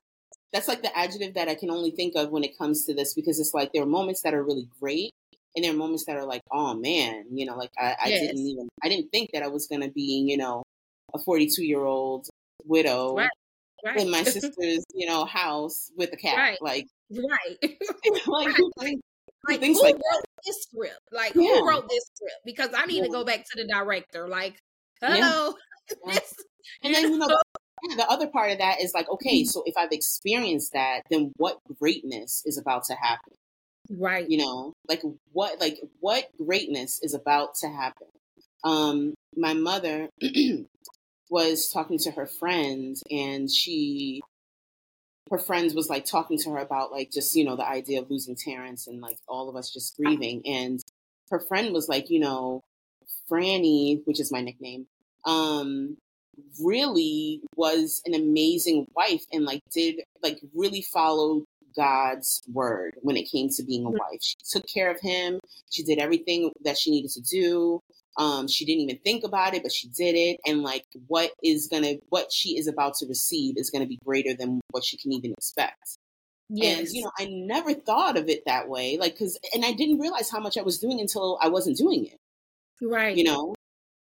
that's 0.52 0.68
like 0.68 0.82
the 0.82 0.96
adjective 0.96 1.34
that 1.34 1.48
I 1.48 1.56
can 1.56 1.70
only 1.70 1.90
think 1.90 2.14
of 2.14 2.30
when 2.30 2.44
it 2.44 2.56
comes 2.56 2.84
to 2.86 2.94
this 2.94 3.14
because 3.14 3.40
it's 3.40 3.54
like 3.54 3.72
there 3.72 3.82
are 3.82 3.86
moments 3.86 4.22
that 4.22 4.34
are 4.34 4.42
really 4.42 4.68
great 4.80 5.10
and 5.56 5.64
there 5.64 5.72
are 5.72 5.76
moments 5.76 6.04
that 6.06 6.16
are 6.16 6.24
like, 6.24 6.42
oh 6.52 6.74
man, 6.74 7.24
you 7.32 7.44
know, 7.44 7.56
like 7.56 7.72
I, 7.78 7.96
I 8.00 8.08
yes. 8.08 8.20
didn't 8.20 8.46
even 8.46 8.68
I 8.82 8.88
didn't 8.88 9.10
think 9.10 9.30
that 9.32 9.42
I 9.42 9.48
was 9.48 9.66
gonna 9.66 9.90
be, 9.90 10.24
you 10.28 10.36
know, 10.36 10.62
a 11.12 11.18
forty 11.18 11.48
two 11.48 11.64
year 11.64 11.84
old 11.84 12.28
widow 12.64 13.16
right. 13.16 13.28
Right. 13.84 13.98
in 13.98 14.10
my 14.10 14.22
sister's, 14.24 14.84
you 14.94 15.06
know, 15.06 15.24
house 15.24 15.90
with 15.96 16.12
a 16.12 16.16
cat. 16.16 16.36
Right. 16.36 16.58
Like 16.62 16.86
Right. 17.10 17.56
like, 17.62 18.58
right. 18.58 18.68
Like, 18.76 18.98
like 19.46 19.60
who 19.60 19.82
like 19.82 19.94
wrote 19.94 20.02
that. 20.02 20.22
this 20.44 20.62
script? 20.62 21.00
Like 21.12 21.34
yeah. 21.34 21.42
who 21.42 21.68
wrote 21.68 21.88
this 21.88 22.04
script? 22.14 22.38
Because 22.46 22.70
I 22.74 22.86
need 22.86 22.98
yeah. 22.98 23.04
to 23.04 23.10
go 23.10 23.24
back 23.24 23.44
to 23.44 23.62
the 23.62 23.66
director. 23.66 24.26
Like, 24.26 24.56
hello. 25.02 25.54
Yeah. 26.06 26.18
and 26.82 26.94
then 26.94 27.12
you 27.12 27.18
know 27.18 27.28
the 27.96 28.06
other 28.08 28.26
part 28.28 28.50
of 28.50 28.58
that 28.58 28.80
is 28.80 28.92
like, 28.94 29.08
okay, 29.10 29.42
mm-hmm. 29.42 29.48
so 29.48 29.62
if 29.66 29.74
I've 29.76 29.92
experienced 29.92 30.72
that, 30.72 31.02
then 31.10 31.32
what 31.36 31.58
greatness 31.78 32.42
is 32.46 32.58
about 32.58 32.84
to 32.84 32.94
happen? 32.94 33.34
Right. 33.90 34.28
You 34.28 34.38
know, 34.38 34.72
like 34.88 35.02
what 35.32 35.60
like 35.60 35.78
what 36.00 36.24
greatness 36.42 37.00
is 37.02 37.14
about 37.14 37.54
to 37.60 37.68
happen? 37.68 38.08
Um, 38.64 39.14
my 39.36 39.52
mother 39.52 40.08
was 41.30 41.70
talking 41.72 41.98
to 41.98 42.10
her 42.12 42.26
friend 42.26 42.96
and 43.10 43.50
she 43.50 44.22
her 45.30 45.38
friends 45.38 45.74
was 45.74 45.88
like 45.88 46.04
talking 46.04 46.38
to 46.38 46.50
her 46.50 46.58
about 46.58 46.92
like 46.92 47.10
just 47.10 47.34
you 47.34 47.44
know 47.44 47.56
the 47.56 47.66
idea 47.66 48.00
of 48.00 48.10
losing 48.10 48.36
Terrence 48.36 48.86
and 48.86 49.00
like 49.00 49.16
all 49.26 49.48
of 49.48 49.56
us 49.56 49.72
just 49.72 49.96
grieving 49.96 50.42
and 50.44 50.80
her 51.30 51.40
friend 51.40 51.72
was 51.72 51.88
like 51.88 52.10
you 52.10 52.20
know 52.20 52.62
Franny 53.30 54.02
which 54.04 54.20
is 54.20 54.30
my 54.30 54.40
nickname 54.40 54.86
um 55.24 55.96
really 56.62 57.40
was 57.56 58.02
an 58.04 58.14
amazing 58.14 58.86
wife 58.94 59.24
and 59.32 59.44
like 59.44 59.62
did 59.72 60.00
like 60.22 60.40
really 60.54 60.82
follow 60.82 61.44
God's 61.76 62.42
word 62.52 62.94
when 63.02 63.16
it 63.16 63.30
came 63.30 63.48
to 63.50 63.64
being 63.64 63.84
a 63.84 63.90
mm. 63.90 63.98
wife. 63.98 64.20
She 64.22 64.36
took 64.50 64.64
care 64.72 64.90
of 64.90 65.00
him. 65.00 65.40
She 65.70 65.82
did 65.82 65.98
everything 65.98 66.50
that 66.64 66.78
she 66.78 66.90
needed 66.90 67.10
to 67.12 67.20
do. 67.20 67.80
Um, 68.16 68.46
she 68.46 68.64
didn't 68.64 68.82
even 68.82 68.98
think 69.04 69.24
about 69.24 69.54
it, 69.54 69.62
but 69.62 69.72
she 69.72 69.88
did 69.88 70.14
it. 70.14 70.38
And 70.46 70.62
like 70.62 70.84
what 71.08 71.32
is 71.42 71.68
gonna 71.68 71.94
what 72.08 72.32
she 72.32 72.58
is 72.58 72.68
about 72.68 72.94
to 72.96 73.06
receive 73.06 73.56
is 73.56 73.70
gonna 73.70 73.86
be 73.86 73.98
greater 74.04 74.34
than 74.34 74.60
what 74.70 74.84
she 74.84 74.96
can 74.96 75.12
even 75.12 75.32
expect. 75.32 75.98
Yes. 76.48 76.78
And 76.78 76.88
you 76.92 77.02
know, 77.02 77.10
I 77.18 77.26
never 77.26 77.74
thought 77.74 78.16
of 78.16 78.28
it 78.28 78.42
that 78.46 78.68
way. 78.68 78.96
Like 78.98 79.18
cause 79.18 79.38
and 79.52 79.64
I 79.64 79.72
didn't 79.72 79.98
realize 79.98 80.30
how 80.30 80.40
much 80.40 80.56
I 80.56 80.62
was 80.62 80.78
doing 80.78 81.00
until 81.00 81.38
I 81.42 81.48
wasn't 81.48 81.76
doing 81.76 82.06
it. 82.06 82.18
Right. 82.82 83.16
You 83.16 83.24
know? 83.24 83.54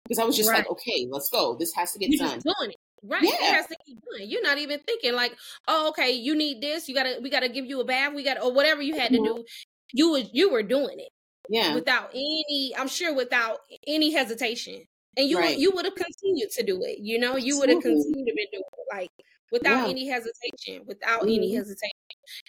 Because 0.03 0.19
I 0.19 0.25
was 0.25 0.35
just 0.35 0.49
right. 0.49 0.57
like, 0.57 0.69
okay, 0.69 1.07
let's 1.09 1.29
go. 1.29 1.55
This 1.55 1.73
has 1.75 1.93
to 1.93 1.99
get 1.99 2.09
You're 2.09 2.27
done. 2.27 2.39
doing 2.39 2.71
it. 2.71 2.77
Right. 3.05 3.23
Yeah. 3.23 3.29
It 3.31 3.53
has 3.53 3.67
to 3.67 3.75
keep 3.85 3.97
doing. 4.11 4.29
You're 4.29 4.43
not 4.43 4.57
even 4.57 4.79
thinking 4.81 5.13
like, 5.13 5.35
oh, 5.67 5.89
okay, 5.89 6.11
you 6.11 6.35
need 6.35 6.61
this. 6.61 6.87
You 6.87 6.93
gotta 6.93 7.19
we 7.21 7.29
gotta 7.29 7.49
give 7.49 7.65
you 7.65 7.79
a 7.81 7.85
bath. 7.85 8.13
We 8.13 8.23
got 8.23 8.41
or 8.41 8.53
whatever 8.53 8.81
you 8.81 8.99
had 8.99 9.11
to 9.11 9.17
mm-hmm. 9.17 9.37
do. 9.37 9.45
You 9.93 10.11
was 10.11 10.29
you 10.33 10.51
were 10.51 10.63
doing 10.63 10.99
it 10.99 11.09
yeah 11.49 11.73
without 11.73 12.09
any 12.13 12.73
i'm 12.77 12.87
sure 12.87 13.13
without 13.13 13.59
any 13.87 14.11
hesitation 14.11 14.83
and 15.17 15.29
you 15.29 15.37
right. 15.37 15.57
you 15.57 15.71
would 15.71 15.85
have 15.85 15.95
continued 15.95 16.49
to 16.49 16.63
do 16.63 16.81
it 16.83 16.99
you 16.99 17.19
know 17.19 17.35
you 17.35 17.59
would 17.59 17.69
have 17.69 17.81
continued 17.81 18.25
to 18.25 18.33
be 18.33 18.47
doing 18.51 18.63
it 18.63 18.95
like 18.95 19.09
without 19.51 19.85
yeah. 19.85 19.89
any 19.89 20.07
hesitation 20.07 20.83
without 20.85 21.21
mm-hmm. 21.21 21.29
any 21.29 21.55
hesitation 21.55 21.91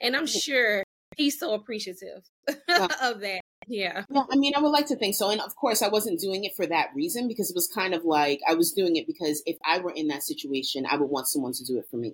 and 0.00 0.16
i'm 0.16 0.26
sure 0.26 0.82
he's 1.16 1.38
so 1.38 1.54
appreciative 1.54 2.22
yeah. 2.68 2.86
of 3.02 3.20
that 3.20 3.40
yeah. 3.66 4.04
yeah 4.10 4.22
i 4.30 4.36
mean 4.36 4.52
i 4.56 4.60
would 4.60 4.70
like 4.70 4.86
to 4.86 4.96
think 4.96 5.14
so 5.14 5.30
and 5.30 5.40
of 5.40 5.54
course 5.56 5.82
i 5.82 5.88
wasn't 5.88 6.18
doing 6.20 6.44
it 6.44 6.54
for 6.54 6.66
that 6.66 6.88
reason 6.94 7.28
because 7.28 7.50
it 7.50 7.54
was 7.54 7.68
kind 7.68 7.94
of 7.94 8.04
like 8.04 8.40
i 8.48 8.54
was 8.54 8.72
doing 8.72 8.96
it 8.96 9.06
because 9.06 9.42
if 9.46 9.56
i 9.66 9.78
were 9.78 9.92
in 9.94 10.08
that 10.08 10.22
situation 10.22 10.86
i 10.90 10.96
would 10.96 11.10
want 11.10 11.28
someone 11.28 11.52
to 11.52 11.64
do 11.64 11.78
it 11.78 11.84
for 11.90 11.96
me 11.96 12.12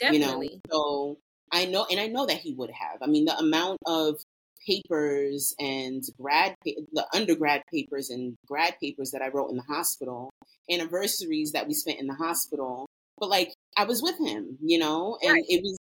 Definitely. 0.00 0.46
you 0.46 0.60
know 0.70 0.70
so 0.70 1.18
I 1.52 1.66
know, 1.66 1.86
and 1.90 2.00
I 2.00 2.06
know 2.06 2.24
that 2.24 2.38
he 2.38 2.54
would 2.54 2.70
have. 2.70 3.02
I 3.02 3.06
mean, 3.06 3.26
the 3.26 3.36
amount 3.36 3.78
of 3.86 4.22
papers 4.66 5.54
and 5.58 6.02
grad 6.20 6.54
the 6.64 7.06
undergrad 7.14 7.62
papers 7.72 8.10
and 8.10 8.34
grad 8.46 8.74
papers 8.80 9.10
that 9.10 9.22
I 9.22 9.28
wrote 9.28 9.50
in 9.50 9.56
the 9.56 9.62
hospital, 9.62 10.30
anniversaries 10.70 11.52
that 11.52 11.66
we 11.66 11.74
spent 11.74 12.00
in 12.00 12.06
the 12.06 12.14
hospital. 12.14 12.86
But 13.18 13.28
like 13.28 13.54
I 13.76 13.84
was 13.84 14.02
with 14.02 14.18
him, 14.18 14.58
you 14.62 14.78
know, 14.78 15.18
and 15.22 15.32
right. 15.32 15.44
it 15.48 15.62
was 15.62 15.78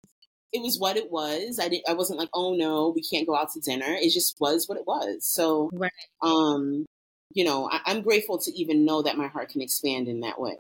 it 0.54 0.62
was 0.62 0.78
what 0.80 0.98
it 0.98 1.12
was. 1.12 1.60
I 1.62 1.70
did 1.70 1.82
I 1.88 1.94
wasn't 1.94 2.20
like, 2.20 2.30
oh 2.34 2.54
no, 2.54 2.92
we 2.94 3.02
can't 3.02 3.28
go 3.28 3.36
out 3.36 3.52
to 3.54 3.60
dinner. 3.60 3.96
It 4.00 4.12
just 4.12 4.36
was 4.40 4.68
what 4.68 4.78
it 4.78 4.86
was. 4.86 5.26
So 5.26 5.70
right. 5.74 5.92
um, 6.22 6.86
you 7.34 7.46
know, 7.46 7.70
I, 7.72 7.92
am 7.92 8.02
grateful 8.02 8.38
to 8.40 8.52
even 8.52 8.86
know 8.86 9.02
that 9.04 9.18
my 9.18 9.28
heart 9.28 9.50
can 9.50 9.62
expand 9.62 10.08
in 10.08 10.22
that 10.22 10.40
way. 10.40 10.58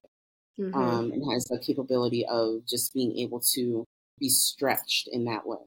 Mm-hmm. 0.59 0.77
Um, 0.77 1.11
and 1.11 1.31
has 1.31 1.45
the 1.45 1.57
capability 1.57 2.25
of 2.29 2.67
just 2.67 2.93
being 2.93 3.17
able 3.17 3.41
to 3.53 3.85
be 4.19 4.29
stretched 4.29 5.09
in 5.11 5.25
that 5.25 5.47
way. 5.47 5.57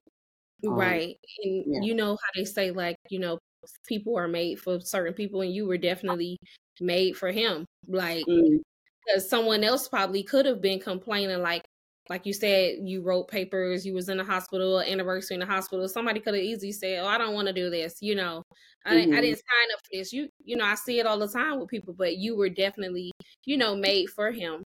Um, 0.68 0.74
right. 0.74 1.16
And 1.42 1.64
yeah. 1.66 1.81
you 1.83 1.94
know 1.94 2.12
how 2.12 2.31
they 2.35 2.44
say 2.44 2.70
like, 2.70 2.96
you 3.09 3.18
know, 3.18 3.38
people 3.87 4.16
are 4.18 4.29
made 4.29 4.61
for 4.61 4.81
certain 4.81 5.14
people 5.14 5.40
and 5.40 5.53
you 5.53 5.66
were 5.66 5.79
definitely 5.79 6.38
made 6.81 7.16
for 7.16 7.31
him. 7.31 7.64
Like 7.88 8.24
mm. 8.27 8.61
someone 9.18 9.64
else 9.64 9.88
probably 9.88 10.22
could 10.22 10.46
have 10.46 10.61
been 10.61 10.81
complaining 10.81 11.40
like 11.40 11.64
like 12.11 12.27
you 12.27 12.35
said, 12.35 12.77
you 12.83 13.03
wrote 13.03 13.29
papers, 13.29 13.87
you 13.87 13.94
was 13.94 14.11
in 14.11 14.18
the 14.18 14.24
hospital, 14.24 14.81
anniversary 14.81 15.37
in 15.37 15.40
the 15.40 15.46
hospital. 15.46 15.88
Somebody 15.88 16.20
could 16.20 16.35
have 16.35 16.42
easily 16.42 16.72
said, 16.72 16.98
"Oh, 17.03 17.07
I 17.07 17.16
don't 17.16 17.33
want 17.33 17.48
to 17.48 17.55
do 17.55 17.70
this." 17.70 17.96
You 18.03 18.14
know, 18.14 18.42
I, 18.85 18.96
mm-hmm. 18.96 19.14
I 19.14 19.20
didn't 19.22 19.38
sign 19.38 19.72
up 19.72 19.81
for 19.81 19.90
this. 19.98 20.12
You, 20.12 20.29
you 20.44 20.57
know, 20.57 20.66
I 20.66 20.74
see 20.74 20.98
it 20.98 21.07
all 21.07 21.18
the 21.18 21.29
time 21.29 21.59
with 21.59 21.70
people, 21.70 21.94
but 21.96 22.18
you 22.18 22.37
were 22.37 22.50
definitely, 22.50 23.11
you 23.46 23.57
know, 23.57 23.74
made 23.74 24.11
for 24.11 24.31
him, 24.31 24.62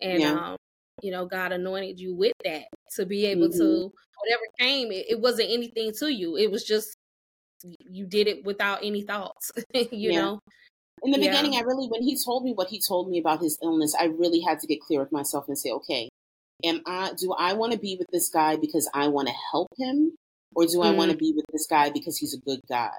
and 0.00 0.20
yeah. 0.22 0.32
um, 0.32 0.56
you 1.02 1.10
know, 1.10 1.26
God 1.26 1.52
anointed 1.52 1.98
you 1.98 2.14
with 2.14 2.34
that 2.44 2.64
to 2.96 3.06
be 3.06 3.26
able 3.26 3.48
mm-hmm. 3.48 3.58
to 3.58 3.92
whatever 4.20 4.42
came, 4.58 4.92
it, 4.92 5.06
it, 5.10 5.20
wasn't 5.20 5.50
anything 5.50 5.92
to 5.98 6.12
you. 6.12 6.36
It 6.36 6.50
was 6.50 6.64
just 6.64 6.96
you 7.62 8.06
did 8.06 8.28
it 8.28 8.44
without 8.44 8.80
any 8.82 9.02
thoughts, 9.02 9.50
you 9.74 10.12
yeah. 10.12 10.20
know. 10.20 10.40
In 11.02 11.12
the 11.12 11.20
yeah. 11.20 11.30
beginning, 11.30 11.56
I 11.56 11.60
really, 11.60 11.86
when 11.88 12.02
he 12.02 12.16
told 12.22 12.44
me 12.44 12.52
what 12.52 12.68
he 12.68 12.80
told 12.80 13.08
me 13.08 13.18
about 13.18 13.40
his 13.40 13.58
illness, 13.62 13.94
I 13.98 14.06
really 14.06 14.40
had 14.40 14.58
to 14.60 14.66
get 14.66 14.80
clear 14.80 15.00
with 15.00 15.12
myself 15.12 15.44
and 15.46 15.56
say, 15.56 15.70
okay, 15.70 16.08
am 16.64 16.82
I, 16.86 17.12
do 17.16 17.32
I 17.38 17.52
want 17.52 17.72
to 17.72 17.78
be 17.78 17.96
with 17.96 18.08
this 18.12 18.28
guy 18.28 18.56
because 18.56 18.90
I 18.94 19.08
want 19.08 19.28
to 19.28 19.34
help 19.52 19.68
him? 19.78 20.12
Or 20.54 20.66
do 20.66 20.82
I 20.82 20.90
want 20.90 21.10
to 21.10 21.16
mm. 21.16 21.20
be 21.20 21.32
with 21.36 21.44
this 21.52 21.66
guy 21.68 21.90
because 21.90 22.16
he's 22.16 22.34
a 22.34 22.40
good 22.40 22.60
guy? 22.68 22.90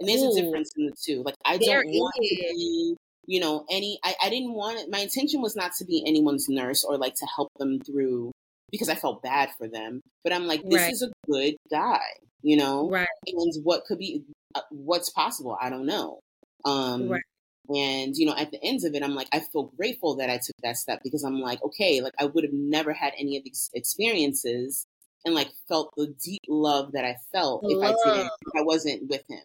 And 0.00 0.08
there's 0.08 0.22
Ooh. 0.22 0.32
a 0.32 0.40
difference 0.40 0.70
in 0.76 0.86
the 0.86 0.94
two. 1.04 1.22
Like, 1.22 1.34
I 1.44 1.58
there 1.58 1.82
don't 1.82 1.92
want 1.92 2.14
is. 2.22 2.30
to 2.30 2.36
be, 2.36 2.96
you 3.26 3.40
know, 3.40 3.64
any, 3.70 3.98
I, 4.02 4.14
I 4.24 4.30
didn't 4.30 4.54
want 4.54 4.78
it. 4.78 4.90
My 4.90 4.98
intention 4.98 5.40
was 5.40 5.56
not 5.56 5.72
to 5.78 5.84
be 5.84 6.04
anyone's 6.06 6.48
nurse 6.48 6.84
or 6.84 6.96
like 6.98 7.14
to 7.14 7.26
help 7.36 7.48
them 7.58 7.80
through 7.80 8.32
because 8.70 8.88
I 8.88 8.94
felt 8.94 9.22
bad 9.22 9.50
for 9.58 9.68
them. 9.68 10.00
But 10.24 10.32
I'm 10.32 10.46
like, 10.46 10.62
this 10.64 10.80
right. 10.80 10.92
is 10.92 11.02
a 11.02 11.12
good 11.30 11.54
guy, 11.70 12.00
you 12.42 12.56
know? 12.56 12.88
Right. 12.88 13.06
And 13.26 13.64
what 13.64 13.84
could 13.84 13.98
be, 13.98 14.24
uh, 14.54 14.62
what's 14.70 15.10
possible? 15.10 15.56
I 15.60 15.70
don't 15.70 15.86
know. 15.86 16.20
Um, 16.64 17.08
right. 17.08 17.22
And, 17.68 18.16
you 18.16 18.26
know, 18.26 18.34
at 18.36 18.50
the 18.50 18.58
ends 18.62 18.84
of 18.84 18.94
it, 18.94 19.04
I'm 19.04 19.14
like, 19.14 19.28
I 19.32 19.38
feel 19.38 19.70
grateful 19.76 20.16
that 20.16 20.28
I 20.28 20.36
took 20.38 20.56
that 20.64 20.76
step 20.76 21.00
because 21.04 21.22
I'm 21.22 21.40
like, 21.40 21.62
okay, 21.62 22.00
like 22.00 22.12
I 22.18 22.24
would 22.24 22.42
have 22.42 22.52
never 22.52 22.92
had 22.92 23.12
any 23.16 23.36
of 23.36 23.44
these 23.44 23.70
experiences 23.72 24.84
and 25.24 25.34
like 25.34 25.48
felt 25.68 25.92
the 25.96 26.12
deep 26.24 26.40
love 26.48 26.92
that 26.92 27.04
I 27.04 27.16
felt 27.32 27.62
if 27.64 27.80
I 27.80 27.94
didn't, 28.04 28.26
if 28.26 28.52
I 28.56 28.62
wasn't 28.62 29.08
with 29.08 29.22
him. 29.28 29.38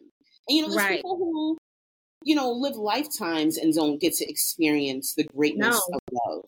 And, 0.48 0.58
you 0.58 0.62
know, 0.64 0.70
there's 0.70 0.82
right. 0.82 0.96
people 0.98 1.18
who, 1.18 1.58
you 2.24 2.36
know, 2.36 2.52
live 2.52 2.76
lifetimes 2.76 3.58
and 3.58 3.74
don't 3.74 4.02
get 4.02 4.14
to 4.16 4.30
experience 4.30 5.14
the 5.16 5.24
greatness 5.24 5.82
no. 5.90 5.98
of 5.98 6.02
love. 6.26 6.46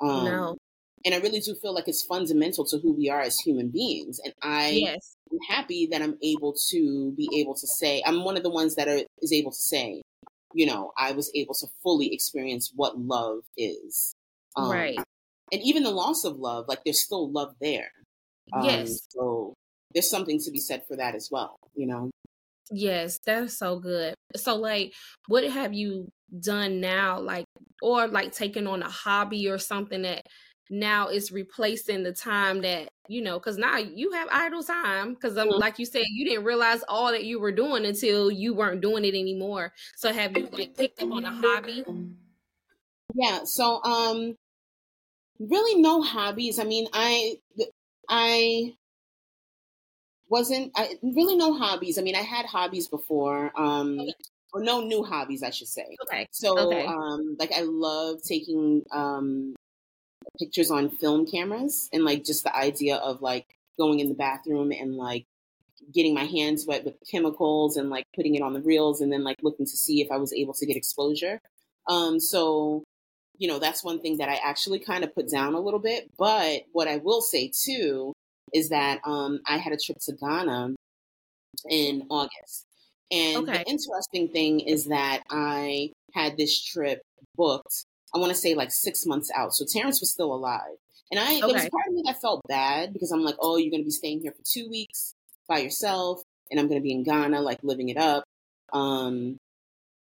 Um, 0.00 0.24
no 0.24 0.56
and 1.04 1.14
I 1.14 1.18
really 1.18 1.40
do 1.40 1.54
feel 1.54 1.74
like 1.74 1.88
it's 1.88 2.02
fundamental 2.02 2.64
to 2.66 2.78
who 2.78 2.92
we 2.92 3.08
are 3.08 3.20
as 3.20 3.38
human 3.38 3.68
beings. 3.68 4.20
And 4.22 4.34
I 4.42 4.70
yes. 4.70 5.16
am 5.32 5.38
happy 5.48 5.88
that 5.90 6.02
I'm 6.02 6.18
able 6.22 6.54
to 6.70 7.12
be 7.12 7.28
able 7.40 7.54
to 7.54 7.66
say 7.66 8.02
I'm 8.04 8.24
one 8.24 8.36
of 8.36 8.42
the 8.42 8.50
ones 8.50 8.74
that 8.74 8.88
are 8.88 9.00
is 9.22 9.32
able 9.32 9.50
to 9.50 9.56
say, 9.56 10.02
you 10.52 10.66
know, 10.66 10.92
I 10.98 11.12
was 11.12 11.30
able 11.34 11.54
to 11.54 11.66
fully 11.82 12.12
experience 12.12 12.72
what 12.74 12.98
love 12.98 13.40
is. 13.56 14.14
Um, 14.56 14.70
right. 14.70 14.98
And 15.52 15.62
even 15.62 15.84
the 15.84 15.90
loss 15.90 16.24
of 16.24 16.36
love, 16.36 16.66
like 16.68 16.80
there's 16.84 17.02
still 17.02 17.30
love 17.30 17.54
there. 17.60 17.90
Um, 18.52 18.64
yes. 18.64 19.00
So 19.10 19.54
there's 19.94 20.10
something 20.10 20.38
to 20.40 20.50
be 20.50 20.58
said 20.58 20.82
for 20.86 20.96
that 20.96 21.14
as 21.14 21.28
well, 21.30 21.56
you 21.74 21.86
know. 21.86 22.10
Yes, 22.70 23.18
that's 23.24 23.58
so 23.58 23.78
good. 23.78 24.14
So 24.36 24.56
like 24.56 24.92
what 25.26 25.44
have 25.44 25.74
you 25.74 26.08
done 26.38 26.80
now 26.80 27.18
like 27.18 27.44
or 27.82 28.06
like 28.06 28.32
taking 28.32 28.66
on 28.66 28.82
a 28.82 28.88
hobby 28.88 29.48
or 29.48 29.58
something 29.58 30.02
that 30.02 30.26
now 30.70 31.08
is 31.08 31.32
replacing 31.32 32.04
the 32.04 32.12
time 32.12 32.62
that 32.62 32.88
you 33.08 33.20
know 33.20 33.38
because 33.38 33.58
now 33.58 33.76
you 33.76 34.12
have 34.12 34.28
idle 34.30 34.62
time 34.62 35.14
because 35.14 35.36
um, 35.36 35.48
mm-hmm. 35.48 35.58
like 35.58 35.80
you 35.80 35.84
said 35.84 36.04
you 36.08 36.24
didn't 36.24 36.44
realize 36.44 36.84
all 36.88 37.10
that 37.10 37.24
you 37.24 37.40
were 37.40 37.50
doing 37.50 37.84
until 37.84 38.30
you 38.30 38.54
weren't 38.54 38.80
doing 38.80 39.04
it 39.04 39.14
anymore 39.14 39.72
so 39.96 40.12
have 40.12 40.36
you 40.36 40.48
like, 40.52 40.76
picked 40.76 41.02
up 41.02 41.10
on 41.10 41.24
a 41.24 41.32
hobby 41.32 41.84
yeah 43.14 43.40
so 43.42 43.82
um 43.82 44.36
really 45.40 45.82
no 45.82 46.00
hobbies 46.00 46.60
i 46.60 46.64
mean 46.64 46.86
i 46.92 47.34
i 48.08 48.72
wasn't 50.30 50.72
I 50.76 50.96
really 51.02 51.36
no 51.36 51.52
hobbies. 51.52 51.98
I 51.98 52.02
mean, 52.02 52.16
I 52.16 52.22
had 52.22 52.46
hobbies 52.46 52.88
before. 52.88 53.52
Um 53.56 54.00
okay. 54.00 54.14
or 54.52 54.62
no 54.62 54.80
new 54.80 55.02
hobbies, 55.02 55.42
I 55.42 55.50
should 55.50 55.68
say. 55.68 55.96
Okay. 56.04 56.26
So 56.30 56.58
okay. 56.58 56.86
um 56.86 57.36
like 57.38 57.52
I 57.52 57.62
love 57.62 58.22
taking 58.22 58.82
um 58.92 59.54
pictures 60.38 60.70
on 60.70 60.88
film 60.88 61.26
cameras 61.26 61.88
and 61.92 62.04
like 62.04 62.24
just 62.24 62.44
the 62.44 62.56
idea 62.56 62.96
of 62.96 63.20
like 63.20 63.46
going 63.76 64.00
in 64.00 64.08
the 64.08 64.14
bathroom 64.14 64.70
and 64.70 64.96
like 64.96 65.26
getting 65.92 66.14
my 66.14 66.24
hands 66.24 66.66
wet 66.66 66.84
with 66.84 66.94
chemicals 67.10 67.76
and 67.76 67.90
like 67.90 68.04
putting 68.14 68.36
it 68.36 68.42
on 68.42 68.52
the 68.52 68.60
reels 68.60 69.00
and 69.00 69.12
then 69.12 69.24
like 69.24 69.38
looking 69.42 69.66
to 69.66 69.76
see 69.76 70.00
if 70.00 70.12
I 70.12 70.18
was 70.18 70.32
able 70.32 70.54
to 70.54 70.66
get 70.66 70.76
exposure. 70.76 71.40
Um 71.88 72.20
so 72.20 72.84
you 73.38 73.48
know, 73.48 73.58
that's 73.58 73.82
one 73.82 74.00
thing 74.00 74.18
that 74.18 74.28
I 74.28 74.38
actually 74.44 74.78
kind 74.78 75.02
of 75.02 75.14
put 75.14 75.30
down 75.30 75.54
a 75.54 75.60
little 75.60 75.80
bit, 75.80 76.10
but 76.18 76.64
what 76.72 76.88
I 76.88 76.98
will 76.98 77.22
say 77.22 77.50
too 77.50 78.12
is 78.52 78.68
that 78.70 79.00
um, 79.04 79.40
I 79.46 79.56
had 79.56 79.72
a 79.72 79.76
trip 79.76 79.98
to 80.06 80.12
Ghana 80.12 80.74
in 81.68 82.06
August. 82.10 82.66
And 83.10 83.48
okay. 83.48 83.58
the 83.58 83.70
interesting 83.70 84.28
thing 84.28 84.60
is 84.60 84.86
that 84.86 85.22
I 85.30 85.90
had 86.14 86.36
this 86.36 86.62
trip 86.62 87.02
booked, 87.36 87.84
I 88.14 88.18
want 88.18 88.30
to 88.30 88.38
say 88.38 88.54
like 88.54 88.70
six 88.70 89.04
months 89.06 89.30
out. 89.34 89.52
So 89.54 89.64
Terrence 89.64 90.00
was 90.00 90.12
still 90.12 90.32
alive. 90.32 90.76
And 91.10 91.18
I, 91.18 91.24
okay. 91.24 91.40
there 91.40 91.48
was 91.48 91.68
part 91.68 91.88
of 91.88 91.94
me 91.94 92.02
that 92.06 92.20
felt 92.20 92.40
bad 92.46 92.92
because 92.92 93.10
I'm 93.10 93.24
like, 93.24 93.34
oh, 93.40 93.56
you're 93.56 93.70
going 93.70 93.82
to 93.82 93.86
be 93.86 93.90
staying 93.90 94.20
here 94.20 94.32
for 94.32 94.42
two 94.44 94.68
weeks 94.70 95.14
by 95.48 95.58
yourself. 95.58 96.22
And 96.50 96.60
I'm 96.60 96.68
going 96.68 96.80
to 96.80 96.82
be 96.82 96.92
in 96.92 97.02
Ghana, 97.02 97.40
like 97.40 97.58
living 97.62 97.88
it 97.88 97.96
up. 97.96 98.24
Um, 98.72 99.38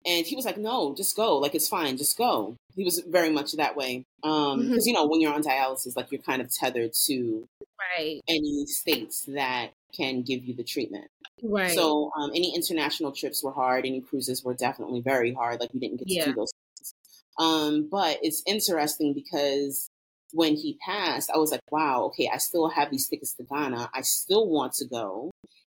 and 0.08 0.26
he 0.26 0.34
was 0.34 0.46
like, 0.46 0.56
no, 0.56 0.94
just 0.94 1.14
go. 1.14 1.36
Like, 1.36 1.54
it's 1.54 1.68
fine. 1.68 1.98
Just 1.98 2.16
go. 2.16 2.56
He 2.74 2.82
was 2.82 3.02
very 3.06 3.30
much 3.30 3.52
that 3.52 3.76
way. 3.76 4.04
Um, 4.22 4.60
because, 4.60 4.84
mm-hmm. 4.84 4.88
you 4.88 4.92
know, 4.94 5.06
when 5.06 5.20
you're 5.20 5.34
on 5.34 5.42
dialysis, 5.42 5.96
like 5.96 6.10
you're 6.10 6.22
kind 6.22 6.40
of 6.40 6.50
tethered 6.50 6.92
to 7.06 7.46
right. 7.78 8.20
any 8.26 8.64
states 8.66 9.26
that 9.28 9.72
can 9.94 10.22
give 10.22 10.44
you 10.44 10.54
the 10.54 10.64
treatment. 10.64 11.08
Right. 11.42 11.72
So, 11.72 12.10
um, 12.18 12.30
any 12.34 12.54
international 12.54 13.12
trips 13.12 13.44
were 13.44 13.52
hard. 13.52 13.84
Any 13.84 14.00
cruises 14.00 14.42
were 14.42 14.54
definitely 14.54 15.02
very 15.02 15.34
hard. 15.34 15.60
Like 15.60 15.74
we 15.74 15.80
didn't 15.80 15.98
get 15.98 16.08
to 16.08 16.14
yeah. 16.14 16.24
do 16.24 16.32
those. 16.32 16.52
Things. 16.78 16.94
Um, 17.38 17.88
but 17.90 18.18
it's 18.22 18.42
interesting 18.46 19.12
because 19.12 19.90
when 20.32 20.54
he 20.54 20.78
passed, 20.84 21.30
I 21.32 21.38
was 21.38 21.52
like, 21.52 21.60
wow, 21.70 22.04
okay, 22.04 22.30
I 22.32 22.38
still 22.38 22.68
have 22.70 22.90
these 22.90 23.08
tickets 23.08 23.34
to 23.34 23.44
Ghana. 23.44 23.90
I 23.94 24.00
still 24.00 24.48
want 24.48 24.72
to 24.74 24.86
go. 24.86 25.30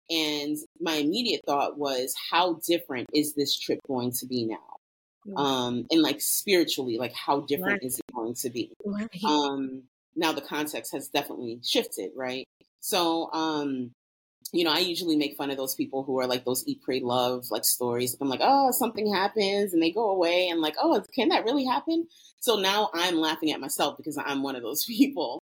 And 0.09 0.57
my 0.79 0.95
immediate 0.95 1.41
thought 1.45 1.77
was, 1.77 2.13
how 2.31 2.59
different 2.67 3.09
is 3.13 3.33
this 3.33 3.57
trip 3.57 3.79
going 3.87 4.11
to 4.19 4.27
be 4.27 4.45
now? 4.45 4.57
Mm-hmm. 5.27 5.37
Um, 5.37 5.85
and 5.89 6.01
like 6.01 6.21
spiritually, 6.21 6.97
like 6.97 7.13
how 7.13 7.41
different 7.41 7.81
right. 7.81 7.83
is 7.83 7.97
it 7.97 8.13
going 8.13 8.35
to 8.35 8.49
be? 8.49 8.71
Right. 8.85 9.09
Um, 9.23 9.83
now 10.15 10.31
the 10.31 10.41
context 10.41 10.93
has 10.93 11.07
definitely 11.07 11.59
shifted, 11.63 12.11
right? 12.15 12.45
So, 12.79 13.31
um, 13.33 13.91
you 14.51 14.63
know, 14.63 14.71
I 14.71 14.79
usually 14.79 15.17
make 15.17 15.35
fun 15.37 15.49
of 15.49 15.57
those 15.57 15.75
people 15.75 16.03
who 16.03 16.19
are 16.19 16.27
like 16.27 16.45
those 16.45 16.63
eat, 16.67 16.81
pray, 16.83 16.99
love 16.99 17.45
like 17.49 17.65
stories. 17.65 18.15
I'm 18.21 18.29
like, 18.29 18.41
oh, 18.43 18.71
something 18.71 19.11
happens 19.11 19.73
and 19.73 19.81
they 19.81 19.91
go 19.91 20.11
away, 20.11 20.49
and 20.49 20.61
like, 20.61 20.75
oh, 20.79 21.03
can 21.13 21.29
that 21.29 21.45
really 21.45 21.65
happen? 21.65 22.07
So 22.39 22.57
now 22.57 22.89
I'm 22.93 23.15
laughing 23.15 23.51
at 23.51 23.59
myself 23.59 23.97
because 23.97 24.17
I'm 24.23 24.43
one 24.43 24.55
of 24.55 24.61
those 24.61 24.85
people. 24.87 25.41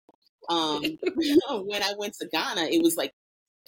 Um, 0.50 0.84
when 1.16 1.84
I 1.84 1.94
went 1.98 2.14
to 2.22 2.28
Ghana, 2.28 2.66
it 2.66 2.82
was 2.82 2.96
like 2.96 3.12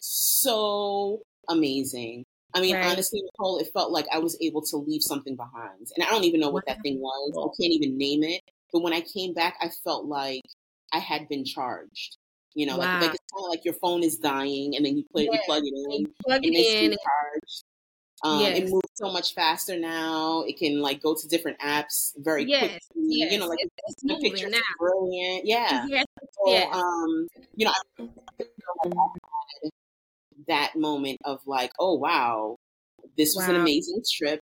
so 0.03 1.21
amazing. 1.49 2.25
I 2.53 2.61
mean, 2.61 2.75
right. 2.75 2.85
honestly, 2.85 3.21
Nicole, 3.21 3.57
it 3.57 3.67
felt 3.73 3.91
like 3.91 4.05
I 4.13 4.19
was 4.19 4.37
able 4.41 4.61
to 4.63 4.77
leave 4.77 5.01
something 5.01 5.35
behind. 5.35 5.87
And 5.95 6.05
I 6.05 6.11
don't 6.11 6.23
even 6.23 6.39
know 6.39 6.49
what 6.49 6.65
that 6.67 6.81
thing 6.83 6.99
was. 6.99 7.31
I 7.35 7.49
can't 7.59 7.73
even 7.73 7.97
name 7.97 8.23
it. 8.23 8.41
But 8.71 8.83
when 8.83 8.93
I 8.93 9.01
came 9.01 9.33
back, 9.33 9.55
I 9.61 9.69
felt 9.83 10.05
like 10.05 10.43
I 10.91 10.99
had 10.99 11.27
been 11.29 11.45
charged. 11.45 12.17
You 12.53 12.67
know, 12.67 12.77
wow. 12.77 12.93
like, 12.93 13.01
like, 13.01 13.15
it's 13.15 13.33
kind 13.33 13.45
of 13.45 13.49
like 13.49 13.65
your 13.65 13.73
phone 13.75 14.03
is 14.03 14.17
dying 14.17 14.75
and 14.75 14.85
then 14.85 14.95
you 14.95 15.03
put 15.11 15.23
yes. 15.23 15.33
you 15.33 15.39
plug 15.45 15.63
it 15.65 15.73
in 15.73 16.13
plug 16.23 16.43
and 16.43 16.53
it 16.53 16.83
in. 16.83 16.91
charged. 16.91 17.63
Um, 18.23 18.39
yes. 18.41 18.59
It 18.59 18.69
moves 18.69 18.89
so 18.93 19.11
much 19.11 19.33
faster 19.33 19.77
now. 19.77 20.43
It 20.47 20.57
can 20.57 20.79
like 20.79 21.01
go 21.01 21.15
to 21.15 21.27
different 21.27 21.59
apps 21.59 22.11
very 22.17 22.45
yes. 22.45 22.59
quickly. 22.61 23.07
Yes. 23.07 23.33
You 23.33 23.39
know, 23.39 23.47
like 23.47 23.59
it's, 23.61 23.73
it's 23.87 24.03
the 24.03 24.19
pictures 24.21 24.51
now. 24.51 24.59
brilliant. 24.77 25.45
Yeah. 25.45 25.85
Yes. 25.87 26.05
So, 26.21 26.51
yes. 26.51 26.75
um, 26.75 27.27
you 27.55 27.65
know, 27.65 27.73
that 30.47 30.75
moment 30.75 31.19
of 31.25 31.39
like, 31.45 31.71
oh 31.79 31.95
wow, 31.95 32.55
this 33.17 33.35
was 33.35 33.47
an 33.47 33.55
amazing 33.55 34.01
trip. 34.17 34.39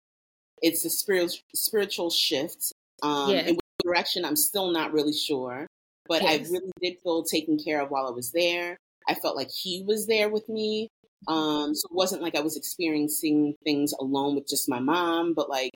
It's 0.62 0.86
a 0.86 0.90
spiritual 0.90 1.40
spiritual 1.54 2.10
shift. 2.10 2.74
Um, 3.04 3.30
yes. 3.30 3.48
in 3.48 3.56
which 3.56 3.66
direction 3.84 4.24
I'm 4.24 4.38
still 4.38 4.72
not 4.72 4.94
really 4.94 5.14
sure, 5.14 5.68
but 6.08 6.22
yes. 6.22 6.50
I 6.50 6.52
really 6.52 6.72
did 6.82 6.98
feel 7.04 7.24
taken 7.24 7.58
care 7.58 7.82
of 7.82 7.90
while 7.90 8.08
I 8.08 8.12
was 8.12 8.32
there. 8.32 8.78
I 9.08 9.16
felt 9.16 9.36
like 9.36 9.50
he 9.52 9.84
was 9.86 10.08
there 10.08 10.30
with 10.30 10.48
me. 10.50 10.88
Um, 11.28 11.76
so 11.76 11.88
it 11.90 11.96
wasn't 11.96 12.22
like 12.22 12.36
I 12.36 12.42
was 12.42 12.56
experiencing 12.56 13.56
things 13.64 13.94
alone 14.00 14.36
with 14.36 14.48
just 14.48 14.70
my 14.70 14.80
mom, 14.80 15.34
but 15.34 15.50
like 15.50 15.72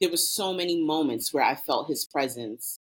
there 0.00 0.10
was 0.10 0.32
so 0.32 0.52
many 0.52 0.82
moments 0.82 1.32
where 1.32 1.44
I 1.44 1.54
felt 1.54 1.88
his 1.88 2.06
presence, 2.06 2.78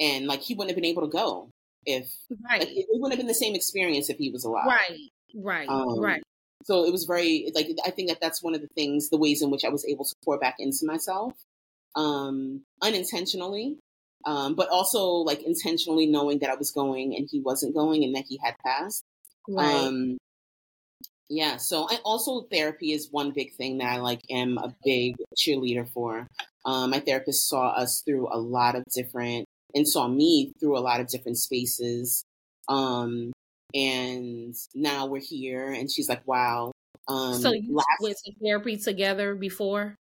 and 0.00 0.26
like 0.26 0.42
he 0.42 0.54
wouldn't 0.54 0.70
have 0.70 0.76
been 0.76 0.90
able 0.90 1.02
to 1.02 1.08
go 1.08 1.50
if 1.84 2.08
right. 2.48 2.60
Like, 2.60 2.70
it 2.70 2.86
wouldn't 2.90 3.12
have 3.12 3.18
been 3.18 3.28
the 3.28 3.34
same 3.34 3.54
experience 3.54 4.10
if 4.10 4.18
he 4.18 4.30
was 4.30 4.44
alive. 4.44 4.66
Right. 4.66 4.98
Right. 5.34 5.68
Um, 5.68 6.00
right. 6.00 6.22
So 6.64 6.84
it 6.84 6.92
was 6.92 7.04
very 7.04 7.50
like 7.54 7.68
I 7.84 7.90
think 7.90 8.08
that 8.08 8.20
that's 8.20 8.42
one 8.42 8.54
of 8.54 8.60
the 8.60 8.68
things, 8.74 9.08
the 9.10 9.18
ways 9.18 9.42
in 9.42 9.50
which 9.50 9.64
I 9.64 9.68
was 9.68 9.84
able 9.84 10.04
to 10.04 10.14
pour 10.24 10.38
back 10.38 10.56
into 10.58 10.84
myself, 10.84 11.32
um, 11.94 12.62
unintentionally, 12.82 13.78
um, 14.24 14.54
but 14.54 14.68
also 14.68 15.06
like 15.06 15.42
intentionally 15.42 16.06
knowing 16.06 16.40
that 16.40 16.50
I 16.50 16.56
was 16.56 16.70
going 16.70 17.14
and 17.14 17.28
he 17.30 17.40
wasn't 17.40 17.74
going 17.74 18.04
and 18.04 18.14
that 18.16 18.24
he 18.28 18.40
had 18.42 18.54
passed. 18.64 19.02
Right. 19.48 19.74
Um, 19.74 20.18
yeah. 21.28 21.56
So 21.56 21.86
I 21.90 21.98
also 22.04 22.42
therapy 22.42 22.92
is 22.92 23.08
one 23.10 23.32
big 23.32 23.54
thing 23.54 23.78
that 23.78 23.92
I 23.92 23.98
like 23.98 24.22
am 24.30 24.58
a 24.58 24.74
big 24.84 25.16
cheerleader 25.36 25.88
for. 25.88 26.26
Um, 26.64 26.90
my 26.90 27.00
therapist 27.00 27.48
saw 27.48 27.70
us 27.70 28.02
through 28.04 28.28
a 28.32 28.38
lot 28.38 28.74
of 28.74 28.82
different 28.92 29.46
and 29.74 29.86
saw 29.86 30.08
me 30.08 30.52
through 30.58 30.76
a 30.76 30.80
lot 30.80 31.00
of 31.00 31.08
different 31.08 31.38
spaces. 31.38 32.24
Um, 32.68 33.32
and 33.74 34.54
now 34.74 35.06
we're 35.06 35.20
here 35.20 35.72
and 35.72 35.90
she's 35.90 36.08
like 36.08 36.26
wow 36.26 36.72
um 37.08 37.34
so 37.34 37.52
you 37.52 37.74
last... 37.74 37.86
went 38.00 38.16
to 38.24 38.32
therapy 38.42 38.76
together 38.76 39.34
before? 39.34 39.96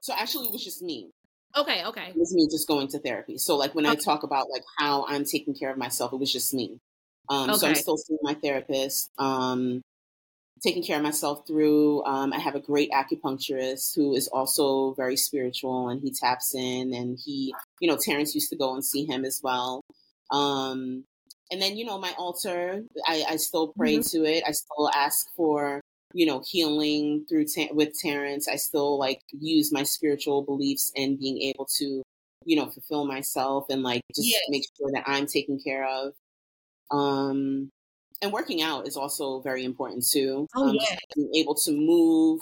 So 0.00 0.14
actually 0.16 0.46
it 0.46 0.52
was 0.52 0.64
just 0.64 0.82
me. 0.82 1.10
Okay 1.56 1.84
okay. 1.86 2.08
It 2.10 2.16
was 2.16 2.34
me 2.34 2.46
just 2.50 2.68
going 2.68 2.88
to 2.88 2.98
therapy. 2.98 3.38
So 3.38 3.56
like 3.56 3.74
when 3.74 3.86
okay. 3.86 3.92
i 3.92 3.96
talk 3.96 4.22
about 4.22 4.46
like 4.50 4.62
how 4.78 5.06
i'm 5.08 5.24
taking 5.24 5.54
care 5.54 5.70
of 5.70 5.78
myself 5.78 6.12
it 6.12 6.18
was 6.18 6.32
just 6.32 6.54
me. 6.54 6.78
Um 7.28 7.50
okay. 7.50 7.58
so 7.58 7.68
i'm 7.68 7.74
still 7.74 7.96
seeing 7.96 8.20
my 8.22 8.34
therapist 8.34 9.10
um 9.18 9.82
taking 10.62 10.82
care 10.82 10.96
of 10.96 11.02
myself 11.02 11.46
through 11.46 12.02
um, 12.04 12.32
i 12.32 12.38
have 12.38 12.54
a 12.54 12.60
great 12.60 12.90
acupuncturist 12.90 13.94
who 13.94 14.14
is 14.14 14.26
also 14.28 14.94
very 14.94 15.14
spiritual 15.14 15.90
and 15.90 16.00
he 16.00 16.10
taps 16.10 16.54
in 16.54 16.94
and 16.94 17.18
he 17.22 17.54
you 17.80 17.88
know 17.88 17.96
terrence 17.96 18.34
used 18.34 18.48
to 18.48 18.56
go 18.56 18.72
and 18.72 18.84
see 18.84 19.04
him 19.04 19.24
as 19.24 19.40
well. 19.42 19.82
Um, 20.30 21.04
and 21.50 21.60
then 21.60 21.76
you 21.76 21.84
know 21.84 21.98
my 21.98 22.12
altar 22.18 22.82
i, 23.06 23.24
I 23.30 23.36
still 23.36 23.68
pray 23.76 23.98
mm-hmm. 23.98 24.24
to 24.24 24.30
it 24.30 24.44
i 24.46 24.52
still 24.52 24.90
ask 24.94 25.26
for 25.36 25.80
you 26.12 26.26
know 26.26 26.42
healing 26.48 27.24
through 27.28 27.46
ta- 27.46 27.72
with 27.72 27.92
terrence 27.98 28.48
i 28.48 28.56
still 28.56 28.98
like 28.98 29.20
use 29.32 29.72
my 29.72 29.82
spiritual 29.82 30.42
beliefs 30.42 30.92
and 30.96 31.18
being 31.18 31.40
able 31.42 31.66
to 31.78 32.02
you 32.44 32.56
know 32.56 32.66
fulfill 32.66 33.06
myself 33.06 33.66
and 33.70 33.82
like 33.82 34.02
just 34.14 34.28
yes. 34.28 34.42
make 34.48 34.62
sure 34.76 34.90
that 34.92 35.04
i'm 35.06 35.26
taken 35.26 35.58
care 35.58 35.86
of 35.86 36.12
um 36.90 37.68
and 38.22 38.32
working 38.32 38.62
out 38.62 38.86
is 38.86 38.96
also 38.96 39.40
very 39.42 39.64
important 39.64 40.04
too 40.10 40.46
oh, 40.54 40.68
um, 40.68 40.74
yeah. 40.74 40.96
being 41.14 41.34
able 41.34 41.54
to 41.54 41.72
move 41.72 42.40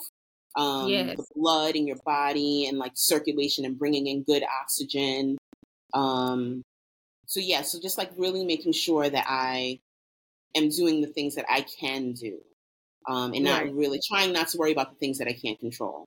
um 0.55 0.87
yes. 0.87 1.17
the 1.17 1.25
blood 1.35 1.75
in 1.75 1.85
your 1.85 1.97
body 2.05 2.67
and 2.67 2.77
like 2.77 2.93
circulation 2.95 3.65
and 3.65 3.77
bringing 3.77 4.07
in 4.07 4.23
good 4.23 4.43
oxygen 4.61 5.37
um 5.93 6.61
so 7.35 7.41
yeah, 7.41 7.63
so 7.63 7.81
just 7.81 7.97
like 7.97 8.11
really 8.15 8.45
making 8.45 8.71
sure 8.71 9.09
that 9.09 9.25
I 9.27 9.81
am 10.55 10.69
doing 10.69 11.01
the 11.01 11.07
things 11.07 11.35
that 11.35 11.43
I 11.49 11.65
can 11.79 12.13
do. 12.13 12.39
Um, 13.09 13.33
and 13.33 13.43
not 13.43 13.63
right. 13.63 13.73
really 13.73 13.99
trying 14.07 14.31
not 14.31 14.47
to 14.47 14.57
worry 14.57 14.71
about 14.71 14.91
the 14.91 14.97
things 14.97 15.17
that 15.17 15.27
I 15.27 15.33
can't 15.33 15.59
control. 15.59 16.05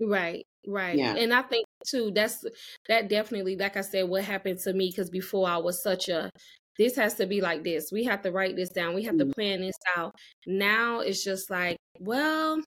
Right, 0.00 0.46
right. 0.64 0.96
Yeah. 0.96 1.16
And 1.16 1.34
I 1.34 1.42
think 1.42 1.66
too, 1.86 2.12
that's 2.14 2.44
that 2.88 3.08
definitely, 3.08 3.56
like 3.56 3.76
I 3.76 3.80
said, 3.80 4.08
what 4.08 4.22
happened 4.22 4.60
to 4.60 4.72
me 4.72 4.90
because 4.90 5.10
before 5.10 5.48
I 5.48 5.56
was 5.56 5.82
such 5.82 6.08
a 6.08 6.30
this 6.78 6.94
has 6.96 7.14
to 7.14 7.26
be 7.26 7.40
like 7.40 7.64
this. 7.64 7.90
We 7.90 8.04
have 8.04 8.22
to 8.22 8.30
write 8.30 8.54
this 8.54 8.70
down. 8.70 8.94
We 8.94 9.02
have 9.02 9.18
to 9.18 9.26
mm. 9.26 9.34
plan 9.34 9.60
this 9.60 9.76
out. 9.96 10.14
Now 10.46 11.00
it's 11.00 11.24
just 11.24 11.50
like, 11.50 11.76
well, 11.98 12.62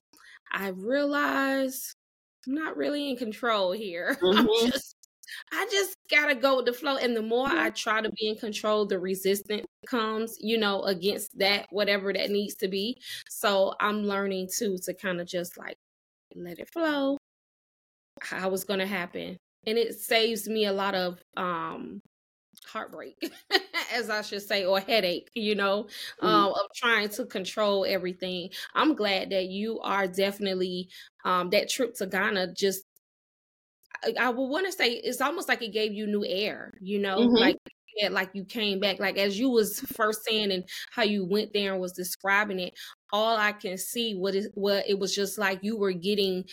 I 0.52 0.68
realize 0.68 1.96
I'm 2.46 2.54
not 2.54 2.76
really 2.76 3.10
in 3.10 3.16
control 3.16 3.72
here. 3.72 4.18
Mm-hmm. 4.22 4.40
I'm 4.40 4.72
just 4.72 4.98
I 5.52 5.68
just 5.72 5.96
gotta 6.10 6.36
go 6.36 6.58
with 6.58 6.66
the 6.66 6.74
flow. 6.74 6.98
And 6.98 7.16
the 7.16 7.22
more 7.22 7.48
I 7.48 7.70
try 7.72 8.02
to 8.02 8.10
be 8.12 8.28
in 8.30 8.36
control, 8.36 8.86
the 8.86 9.00
resistance 9.00 9.66
comes, 9.88 10.38
you 10.40 10.58
know, 10.58 10.84
against 10.84 11.38
that, 11.40 11.68
whatever 11.70 12.14
that 12.14 12.30
needs 12.30 12.56
to 12.56 12.68
be. 12.68 13.02
So 13.30 13.74
I'm 13.80 14.04
learning 14.04 14.50
too 14.56 14.78
to 14.84 14.94
kind 14.94 15.22
of 15.22 15.28
just 15.28 15.58
like 15.58 15.78
let 16.36 16.60
it 16.60 16.70
flow. 16.70 17.18
How 18.22 18.52
it's 18.54 18.64
gonna 18.64 18.88
happen. 18.88 19.38
And 19.66 19.78
it 19.78 20.00
saves 20.00 20.48
me 20.48 20.66
a 20.66 20.74
lot 20.74 20.96
of 20.96 21.20
um 21.38 22.02
heartbreak 22.68 23.32
as 23.94 24.10
i 24.10 24.22
should 24.22 24.42
say 24.42 24.66
or 24.66 24.80
headache 24.80 25.30
you 25.34 25.56
know 25.56 25.84
mm-hmm. 25.84 26.28
um, 26.28 26.52
of 26.52 26.62
trying 26.76 27.10
to 27.10 27.26
control 27.26 27.86
everything 27.88 28.50
i'm 28.76 28.94
glad 28.96 29.30
that 29.30 29.46
you 29.46 29.80
are 29.82 30.08
definitely 30.08 30.88
um, 31.26 31.50
that 31.50 31.70
trip 31.70 31.94
to 31.96 32.06
ghana 32.06 32.54
just 32.54 32.84
I, 34.20 34.30
would 34.30 34.48
want 34.48 34.66
to 34.66 34.72
say 34.72 34.92
it's 34.92 35.22
almost 35.22 35.48
like 35.48 35.62
it 35.62 35.74
gave 35.74 35.94
you 35.94 36.08
new 36.08 36.26
air, 36.26 36.74
you 36.82 37.00
know, 37.00 37.18
mm-hmm. 37.18 37.36
like 37.36 37.58
yeah, 37.96 38.10
like 38.10 38.32
you 38.34 38.44
came 38.44 38.80
back, 38.80 39.00
like 39.00 39.18
as 39.18 39.38
you 39.38 39.50
was 39.50 39.80
first 39.80 40.26
saying 40.26 40.52
and 40.52 40.64
how 40.92 41.04
you 41.04 41.26
went 41.26 41.54
there 41.54 41.74
and 41.74 41.82
was 41.82 41.94
describing 41.94 42.60
it. 42.60 42.74
All 43.12 43.38
I 43.38 43.52
can 43.52 43.78
see 43.78 44.16
what 44.16 44.36
is 44.36 44.50
what 44.56 44.88
it 44.88 44.98
was 44.98 45.14
just 45.14 45.38
like 45.38 45.60
you 45.62 45.78
were 45.78 45.94
getting 45.94 46.46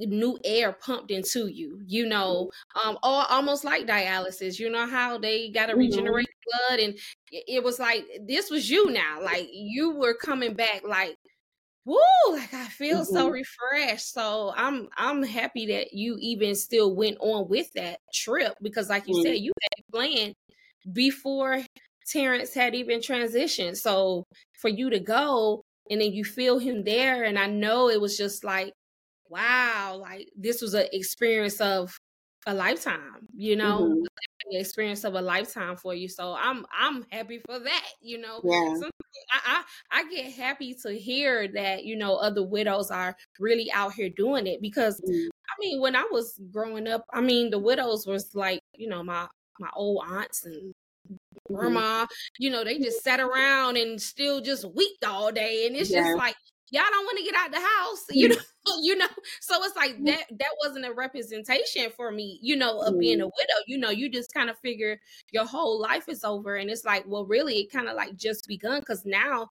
new 0.00 0.38
air 0.44 0.72
pumped 0.72 1.10
into 1.10 1.48
you, 1.48 1.80
you 1.86 2.06
know, 2.06 2.50
mm-hmm. 2.76 2.88
um, 2.90 2.98
or 3.02 3.30
almost 3.30 3.64
like 3.64 3.86
dialysis. 3.86 4.58
You 4.58 4.70
know 4.70 4.86
how 4.86 5.18
they 5.18 5.50
got 5.50 5.66
to 5.66 5.72
mm-hmm. 5.72 5.80
regenerate 5.80 6.26
mm-hmm. 6.26 6.74
blood, 6.74 6.80
and 6.80 6.98
it 7.30 7.62
was 7.62 7.78
like 7.78 8.04
this 8.26 8.50
was 8.50 8.70
you 8.70 8.90
now, 8.90 9.22
like 9.22 9.48
you 9.52 9.90
were 9.90 10.14
coming 10.14 10.54
back, 10.54 10.82
like 10.86 11.16
woo 11.88 12.32
like 12.32 12.52
i 12.52 12.66
feel 12.66 12.98
mm-hmm. 12.98 13.14
so 13.14 13.28
refreshed 13.30 14.12
so 14.12 14.52
i'm 14.56 14.88
i'm 14.98 15.22
happy 15.22 15.66
that 15.66 15.94
you 15.94 16.16
even 16.20 16.54
still 16.54 16.94
went 16.94 17.16
on 17.20 17.48
with 17.48 17.72
that 17.72 17.98
trip 18.12 18.54
because 18.60 18.90
like 18.90 19.08
you 19.08 19.14
mm-hmm. 19.14 19.22
said 19.22 19.38
you 19.38 19.52
had 19.62 19.84
planned 19.90 20.34
before 20.92 21.62
terrence 22.06 22.52
had 22.52 22.74
even 22.74 23.00
transitioned 23.00 23.76
so 23.76 24.24
for 24.60 24.68
you 24.68 24.90
to 24.90 25.00
go 25.00 25.62
and 25.90 26.00
then 26.00 26.12
you 26.12 26.24
feel 26.24 26.58
him 26.58 26.84
there 26.84 27.24
and 27.24 27.38
i 27.38 27.46
know 27.46 27.88
it 27.88 28.00
was 28.00 28.18
just 28.18 28.44
like 28.44 28.72
wow 29.30 29.98
like 29.98 30.28
this 30.36 30.60
was 30.60 30.74
an 30.74 30.86
experience 30.92 31.58
of 31.58 31.96
a 32.46 32.52
lifetime 32.52 33.26
you 33.34 33.56
know 33.56 33.80
mm-hmm. 33.80 34.02
The 34.50 34.58
experience 34.58 35.04
of 35.04 35.14
a 35.14 35.20
lifetime 35.20 35.76
for 35.76 35.94
you 35.94 36.08
so 36.08 36.36
i'm 36.38 36.64
i'm 36.76 37.04
happy 37.10 37.40
for 37.46 37.58
that 37.58 37.86
you 38.00 38.18
know 38.18 38.40
yeah. 38.44 38.74
I, 39.32 39.62
I, 39.92 40.00
I 40.00 40.10
get 40.10 40.32
happy 40.32 40.74
to 40.82 40.92
hear 40.92 41.48
that 41.48 41.84
you 41.84 41.96
know 41.96 42.16
other 42.16 42.42
widows 42.42 42.90
are 42.90 43.16
really 43.38 43.70
out 43.72 43.94
here 43.94 44.08
doing 44.10 44.46
it 44.46 44.60
because 44.62 45.00
mm-hmm. 45.00 45.28
i 45.28 45.54
mean 45.60 45.80
when 45.80 45.96
i 45.96 46.06
was 46.10 46.40
growing 46.52 46.88
up 46.88 47.04
i 47.12 47.20
mean 47.20 47.50
the 47.50 47.58
widows 47.58 48.06
was 48.06 48.34
like 48.34 48.60
you 48.74 48.88
know 48.88 49.02
my 49.02 49.26
my 49.60 49.70
old 49.74 50.04
aunts 50.08 50.44
and 50.44 50.74
mm-hmm. 51.10 51.54
grandma, 51.54 52.06
you 52.38 52.50
know, 52.50 52.64
they 52.64 52.78
just 52.78 53.02
sat 53.02 53.20
around 53.20 53.76
and 53.76 54.00
still 54.00 54.40
just 54.40 54.64
weeped 54.74 55.04
all 55.04 55.32
day. 55.32 55.66
And 55.66 55.76
it's 55.76 55.90
yeah. 55.90 56.02
just 56.02 56.16
like, 56.16 56.36
y'all 56.70 56.82
don't 56.90 57.04
want 57.04 57.18
to 57.18 57.24
get 57.24 57.34
out 57.34 57.50
the 57.50 57.60
house 57.60 58.04
you 58.10 58.28
mm-hmm. 58.28 58.38
know 58.38 58.82
you 58.82 58.96
know 58.96 59.06
so 59.40 59.62
it's 59.64 59.76
like 59.76 59.94
mm-hmm. 59.94 60.06
that 60.06 60.24
that 60.30 60.50
wasn't 60.64 60.84
a 60.84 60.92
representation 60.92 61.90
for 61.96 62.10
me 62.10 62.38
you 62.42 62.56
know 62.56 62.80
of 62.80 62.98
being 62.98 63.20
a 63.20 63.24
mm-hmm. 63.24 63.30
widow 63.38 63.64
you 63.66 63.78
know 63.78 63.90
you 63.90 64.08
just 64.08 64.32
kind 64.32 64.50
of 64.50 64.58
figure 64.58 64.98
your 65.32 65.46
whole 65.46 65.80
life 65.80 66.08
is 66.08 66.24
over 66.24 66.56
and 66.56 66.70
it's 66.70 66.84
like 66.84 67.04
well 67.06 67.24
really 67.24 67.60
it 67.60 67.72
kind 67.72 67.88
of 67.88 67.96
like 67.96 68.14
just 68.16 68.46
begun 68.46 68.80
because 68.80 69.04
now 69.04 69.48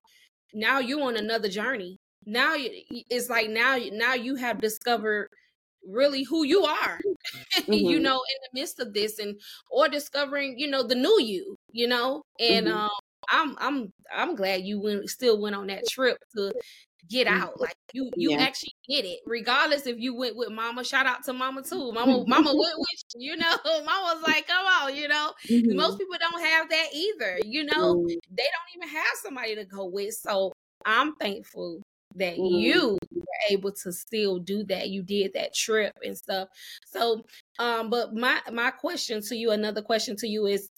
now 0.54 0.80
you're 0.80 1.02
on 1.02 1.18
another 1.18 1.50
journey 1.50 2.00
now 2.26 2.56
it's 2.56 3.30
like 3.30 3.50
now 3.50 3.78
now 3.94 4.14
you 4.14 4.36
have 4.36 4.62
discovered 4.62 5.30
really 5.88 6.24
who 6.24 6.44
you 6.44 6.64
are 6.64 7.00
mm-hmm. 7.58 7.74
you 7.74 8.00
know 8.00 8.16
in 8.16 8.38
the 8.44 8.60
midst 8.60 8.80
of 8.80 8.94
this 8.94 9.20
and 9.20 9.40
or 9.72 9.88
discovering 9.88 10.56
you 10.58 10.70
know 10.70 10.84
the 10.84 10.96
new 10.96 11.22
you 11.22 11.56
you 11.72 11.88
know 11.88 12.22
and 12.40 12.68
mm-hmm. 12.68 12.78
um 12.78 12.90
I'm 13.30 13.56
I'm 13.60 13.94
I'm 14.14 14.36
glad 14.36 14.64
you 14.64 14.80
went 14.80 15.10
still 15.10 15.40
went 15.42 15.56
on 15.56 15.68
that 15.68 15.88
trip 15.90 16.18
to 16.36 16.54
get 17.10 17.28
out. 17.28 17.60
Like 17.60 17.76
you 17.94 18.12
you 18.16 18.32
yeah. 18.32 18.38
actually 18.38 18.76
get 18.88 19.06
it. 19.06 19.20
Regardless 19.26 19.88
if 19.88 19.98
you 20.00 20.16
went 20.16 20.36
with 20.36 20.52
mama, 20.52 20.84
shout 20.84 21.06
out 21.06 21.24
to 21.26 21.34
mama 21.34 21.64
too. 21.64 21.92
Mama 21.92 22.24
mama 22.28 22.54
went 22.54 22.78
with 22.78 23.04
you, 23.16 23.32
you 23.32 23.38
know. 23.38 23.56
Mama 23.66 24.16
was 24.16 24.24
like, 24.28 24.48
come 24.48 24.66
on, 24.66 24.96
you 24.96 25.08
know. 25.08 25.34
Mm-hmm. 25.48 25.76
Most 25.76 25.98
people 25.98 26.16
don't 26.20 26.44
have 26.44 26.70
that 26.70 26.88
either, 26.94 27.40
you 27.46 27.66
know. 27.66 27.96
Mm-hmm. 27.96 28.36
They 28.36 28.44
don't 28.44 28.76
even 28.76 28.90
have 28.90 29.16
somebody 29.24 29.56
to 29.56 29.66
go 29.66 29.86
with. 29.86 30.14
So 30.14 30.52
I'm 30.86 31.16
thankful 31.16 31.82
that 32.16 32.38
mm-hmm. 32.38 32.56
you 32.56 32.98
were 33.14 33.24
able 33.50 33.72
to 33.72 33.92
still 33.92 34.40
do 34.40 34.64
that. 34.66 34.90
You 34.90 35.04
did 35.04 35.34
that 35.34 35.54
trip 35.54 35.94
and 36.04 36.18
stuff. 36.18 36.50
So 36.86 37.24
um 37.60 37.90
but 37.90 38.14
my 38.14 38.40
my 38.52 38.72
question 38.72 39.22
to 39.24 39.36
you, 39.36 39.52
another 39.52 39.82
question 39.82 40.16
to 40.18 40.28
you 40.28 40.48
is 40.48 40.70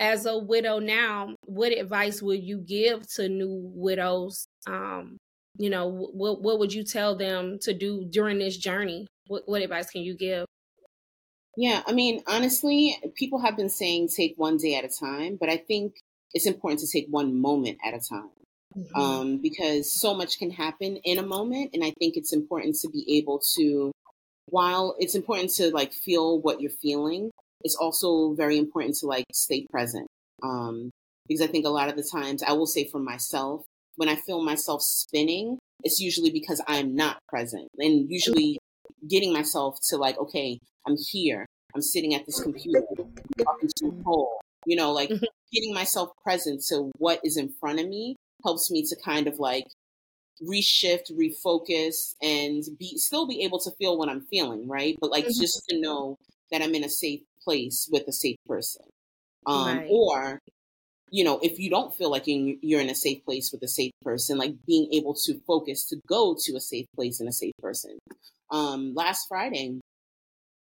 as 0.00 0.26
a 0.26 0.38
widow 0.38 0.78
now, 0.78 1.34
what 1.42 1.72
advice 1.72 2.22
would 2.22 2.42
you 2.42 2.58
give 2.58 3.08
to 3.14 3.28
new 3.28 3.70
widows 3.74 4.46
um 4.66 5.18
you 5.58 5.68
know 5.68 5.86
what 5.86 6.40
what 6.40 6.58
would 6.58 6.72
you 6.72 6.82
tell 6.82 7.16
them 7.16 7.58
to 7.60 7.74
do 7.74 8.04
during 8.04 8.38
this 8.38 8.56
journey 8.56 9.06
what, 9.26 9.42
what 9.46 9.60
advice 9.60 9.90
can 9.90 10.02
you 10.02 10.16
give 10.16 10.46
yeah 11.56 11.82
i 11.86 11.92
mean 11.92 12.22
honestly 12.26 12.96
people 13.16 13.40
have 13.40 13.56
been 13.56 13.68
saying 13.68 14.08
take 14.08 14.34
one 14.36 14.56
day 14.56 14.76
at 14.76 14.84
a 14.84 14.88
time 14.88 15.36
but 15.38 15.48
i 15.48 15.56
think 15.56 15.96
it's 16.32 16.46
important 16.46 16.80
to 16.80 16.86
take 16.86 17.06
one 17.10 17.40
moment 17.40 17.78
at 17.84 17.94
a 17.94 18.00
time 18.00 18.30
mm-hmm. 18.76 19.00
um, 19.00 19.38
because 19.42 19.92
so 19.92 20.14
much 20.14 20.38
can 20.38 20.50
happen 20.50 20.96
in 21.04 21.18
a 21.18 21.26
moment 21.26 21.70
and 21.74 21.84
i 21.84 21.92
think 21.98 22.16
it's 22.16 22.32
important 22.32 22.76
to 22.76 22.88
be 22.88 23.18
able 23.18 23.40
to 23.56 23.90
while 24.46 24.96
it's 24.98 25.14
important 25.14 25.50
to 25.50 25.70
like 25.70 25.92
feel 25.92 26.40
what 26.40 26.60
you're 26.60 26.70
feeling 26.70 27.30
it's 27.62 27.74
also 27.74 28.32
very 28.34 28.56
important 28.56 28.94
to 28.94 29.06
like 29.06 29.24
stay 29.32 29.66
present 29.70 30.06
um, 30.44 30.90
because 31.26 31.42
i 31.42 31.48
think 31.48 31.66
a 31.66 31.70
lot 31.70 31.88
of 31.88 31.96
the 31.96 32.08
times 32.10 32.42
i 32.44 32.52
will 32.52 32.66
say 32.66 32.84
for 32.84 33.00
myself 33.00 33.64
when 33.98 34.08
I 34.08 34.14
feel 34.14 34.44
myself 34.44 34.80
spinning, 34.80 35.58
it's 35.82 36.00
usually 36.00 36.30
because 36.30 36.62
I'm 36.68 36.94
not 36.94 37.18
present 37.28 37.68
and 37.78 38.08
usually 38.08 38.58
getting 39.08 39.32
myself 39.32 39.78
to 39.88 39.96
like, 39.96 40.16
okay, 40.18 40.60
I'm 40.86 40.96
here. 41.10 41.44
I'm 41.74 41.82
sitting 41.82 42.14
at 42.14 42.24
this 42.24 42.40
computer, 42.40 42.82
talking 43.42 43.68
to 43.76 43.86
Nicole, 43.86 44.40
you 44.66 44.76
know, 44.76 44.92
like 44.92 45.10
mm-hmm. 45.10 45.24
getting 45.52 45.74
myself 45.74 46.10
present 46.22 46.62
to 46.68 46.92
what 46.98 47.20
is 47.24 47.36
in 47.36 47.52
front 47.60 47.80
of 47.80 47.88
me 47.88 48.14
helps 48.44 48.70
me 48.70 48.84
to 48.84 48.96
kind 49.04 49.26
of 49.26 49.40
like 49.40 49.66
reshift, 50.40 51.10
refocus, 51.12 52.14
and 52.22 52.62
be 52.78 52.96
still 52.98 53.26
be 53.26 53.42
able 53.42 53.58
to 53.58 53.72
feel 53.80 53.98
what 53.98 54.08
I'm 54.08 54.22
feeling, 54.30 54.68
right? 54.68 54.96
But 55.00 55.10
like 55.10 55.24
mm-hmm. 55.24 55.40
just 55.40 55.64
to 55.70 55.80
know 55.80 56.16
that 56.52 56.62
I'm 56.62 56.74
in 56.76 56.84
a 56.84 56.88
safe 56.88 57.20
place 57.42 57.88
with 57.90 58.06
a 58.06 58.12
safe 58.12 58.38
person. 58.46 58.84
Um, 59.44 59.78
right. 59.78 59.88
Or 59.90 60.40
you 61.10 61.24
know, 61.24 61.38
if 61.42 61.58
you 61.58 61.70
don't 61.70 61.94
feel 61.94 62.10
like 62.10 62.24
you're 62.26 62.80
in 62.80 62.90
a 62.90 62.94
safe 62.94 63.24
place 63.24 63.52
with 63.52 63.62
a 63.62 63.68
safe 63.68 63.92
person, 64.02 64.38
like 64.38 64.54
being 64.66 64.92
able 64.92 65.14
to 65.14 65.40
focus 65.46 65.84
to 65.86 65.96
go 66.06 66.36
to 66.38 66.56
a 66.56 66.60
safe 66.60 66.86
place 66.94 67.20
and 67.20 67.28
a 67.28 67.32
safe 67.32 67.54
person. 67.60 67.98
Um, 68.50 68.94
last 68.94 69.28
Friday, 69.28 69.80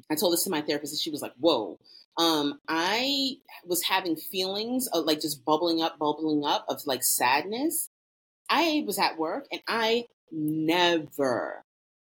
I 0.10 0.16
told 0.16 0.34
this 0.34 0.44
to 0.44 0.50
my 0.50 0.62
therapist 0.62 0.94
and 0.94 1.00
she 1.00 1.10
was 1.10 1.22
like, 1.22 1.34
whoa. 1.40 1.78
Um, 2.18 2.60
I 2.68 3.36
was 3.66 3.84
having 3.84 4.16
feelings 4.16 4.88
of 4.88 5.06
like 5.06 5.22
just 5.22 5.46
bubbling 5.46 5.82
up, 5.82 6.00
bubbling 6.00 6.44
up 6.44 6.66
of 6.68 6.82
like 6.86 7.04
sadness. 7.04 7.90
I 8.50 8.84
was 8.88 8.98
at 8.98 9.18
work 9.18 9.46
and 9.52 9.62
I 9.68 10.06
never, 10.32 11.62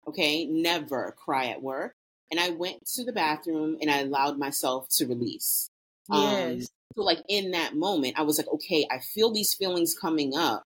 okay, 0.07 0.47
never 0.47 1.14
cry 1.19 1.47
at 1.47 1.62
work. 1.62 1.93
And 2.31 2.38
I 2.38 2.51
went 2.51 2.87
to 2.95 3.05
the 3.05 3.12
bathroom 3.12 3.77
and 3.81 3.90
I 3.90 3.99
allowed 3.99 4.38
myself 4.38 4.88
to 4.93 5.07
release. 5.07 5.69
Um, 6.09 6.23
yes. 6.23 6.62
Um, 6.62 6.66
so 6.96 7.03
like 7.03 7.22
in 7.29 7.53
that 7.53 7.76
moment, 7.76 8.18
I 8.18 8.22
was 8.22 8.38
like, 8.38 8.48
okay, 8.48 8.87
I 8.90 8.98
feel 8.98 9.33
these 9.33 9.55
feelings 9.55 9.94
coming 9.94 10.37
up. 10.37 10.62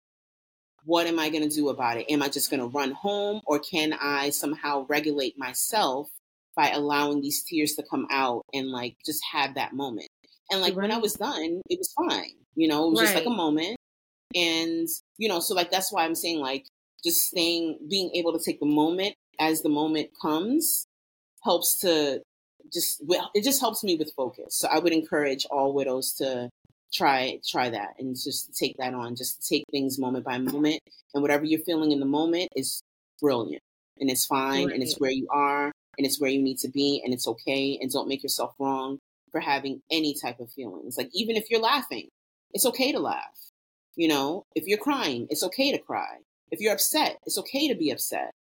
What 0.86 1.08
am 1.08 1.20
I 1.20 1.30
going 1.30 1.48
to 1.48 1.56
do 1.56 1.70
about 1.70 1.98
it? 1.98 2.10
Am 2.10 2.22
I 2.22 2.30
just 2.30 2.50
going 2.50 2.60
to 2.60 2.68
run 2.68 2.92
home 2.92 3.42
or 3.46 3.60
can 3.60 3.94
I 3.94 4.32
somehow 4.32 4.86
regulate 4.90 5.38
myself 5.38 6.10
by 6.56 6.70
allowing 6.70 7.22
these 7.22 7.44
tears 7.44 7.74
to 7.76 7.84
come 7.90 8.06
out 8.12 8.44
and 8.54 8.70
like 8.70 8.96
just 9.06 9.22
have 9.32 9.56
that 9.56 9.74
moment? 9.74 10.08
And 10.52 10.62
like 10.62 10.76
right. 10.76 10.84
when 10.84 10.92
I 10.92 10.98
was 10.98 11.14
done, 11.14 11.62
it 11.70 11.80
was 11.80 11.94
fine. 11.94 12.32
You 12.56 12.68
know, 12.68 12.88
it 12.88 12.92
was 12.92 13.00
right. 13.00 13.06
just 13.06 13.16
like 13.16 13.26
a 13.26 13.36
moment. 13.36 13.78
And, 14.36 14.88
you 15.18 15.30
know, 15.30 15.40
so 15.40 15.56
like 15.56 15.72
that's 15.72 15.92
why 15.92 16.04
I'm 16.04 16.16
saying 16.16 16.40
like 16.40 16.66
just 17.04 17.22
staying, 17.22 17.80
being 17.90 18.12
able 18.16 18.38
to 18.38 18.44
take 18.44 18.60
the 18.60 18.66
moment 18.66 19.16
as 19.40 19.62
the 19.62 19.70
moment 19.70 20.10
comes 20.22 20.86
helps 21.44 21.80
to 21.80 22.22
just 22.72 23.02
it 23.34 23.44
just 23.44 23.60
helps 23.60 23.84
me 23.84 23.96
with 23.96 24.14
focus. 24.16 24.56
So 24.56 24.68
I 24.72 24.80
would 24.80 24.94
encourage 24.94 25.46
all 25.50 25.74
widows 25.74 26.14
to 26.14 26.50
try 26.94 27.40
try 27.46 27.70
that 27.70 27.96
and 28.00 28.16
just 28.16 28.56
take 28.58 28.78
that 28.78 28.94
on. 28.94 29.16
Just 29.16 29.48
take 29.48 29.64
things 29.72 30.00
moment 30.00 30.26
by 30.26 30.38
moment, 30.38 30.80
and 31.14 31.22
whatever 31.22 31.44
you're 31.44 31.60
feeling 31.62 31.92
in 31.92 32.00
the 32.00 32.06
moment 32.06 32.50
is 32.56 32.82
brilliant, 33.22 33.64
and 34.00 34.10
it's 34.10 34.26
fine, 34.26 34.68
right. 34.68 34.74
and 34.74 34.84
it's 34.84 35.00
where 35.00 35.12
you 35.12 35.28
are, 35.32 35.72
and 35.98 36.06
it's 36.06 36.20
where 36.20 36.30
you 36.30 36.42
need 36.42 36.60
to 36.60 36.70
be, 36.70 37.02
and 37.04 37.14
it's 37.14 37.28
okay. 37.28 37.78
And 37.82 37.92
don't 37.92 38.08
make 38.08 38.24
yourself 38.24 38.54
wrong 38.60 39.00
for 39.32 39.40
having 39.40 39.82
any 39.92 40.14
type 40.14 40.40
of 40.40 40.52
feelings. 40.52 40.98
Like 40.98 41.10
even 41.14 41.36
if 41.36 41.50
you're 41.50 41.62
laughing, 41.62 42.08
it's 42.54 42.66
okay 42.68 42.92
to 42.92 43.00
laugh. 43.00 43.52
You 43.96 44.08
know, 44.08 44.44
if 44.56 44.66
you're 44.68 44.78
crying, 44.78 45.28
it's 45.30 45.44
okay 45.44 45.72
to 45.72 45.78
cry. 45.78 46.18
If 46.52 46.62
you're 46.62 46.74
upset, 46.74 47.18
it's 47.26 47.38
okay 47.40 47.68
to 47.68 47.76
be 47.76 47.92
upset. 47.92 48.32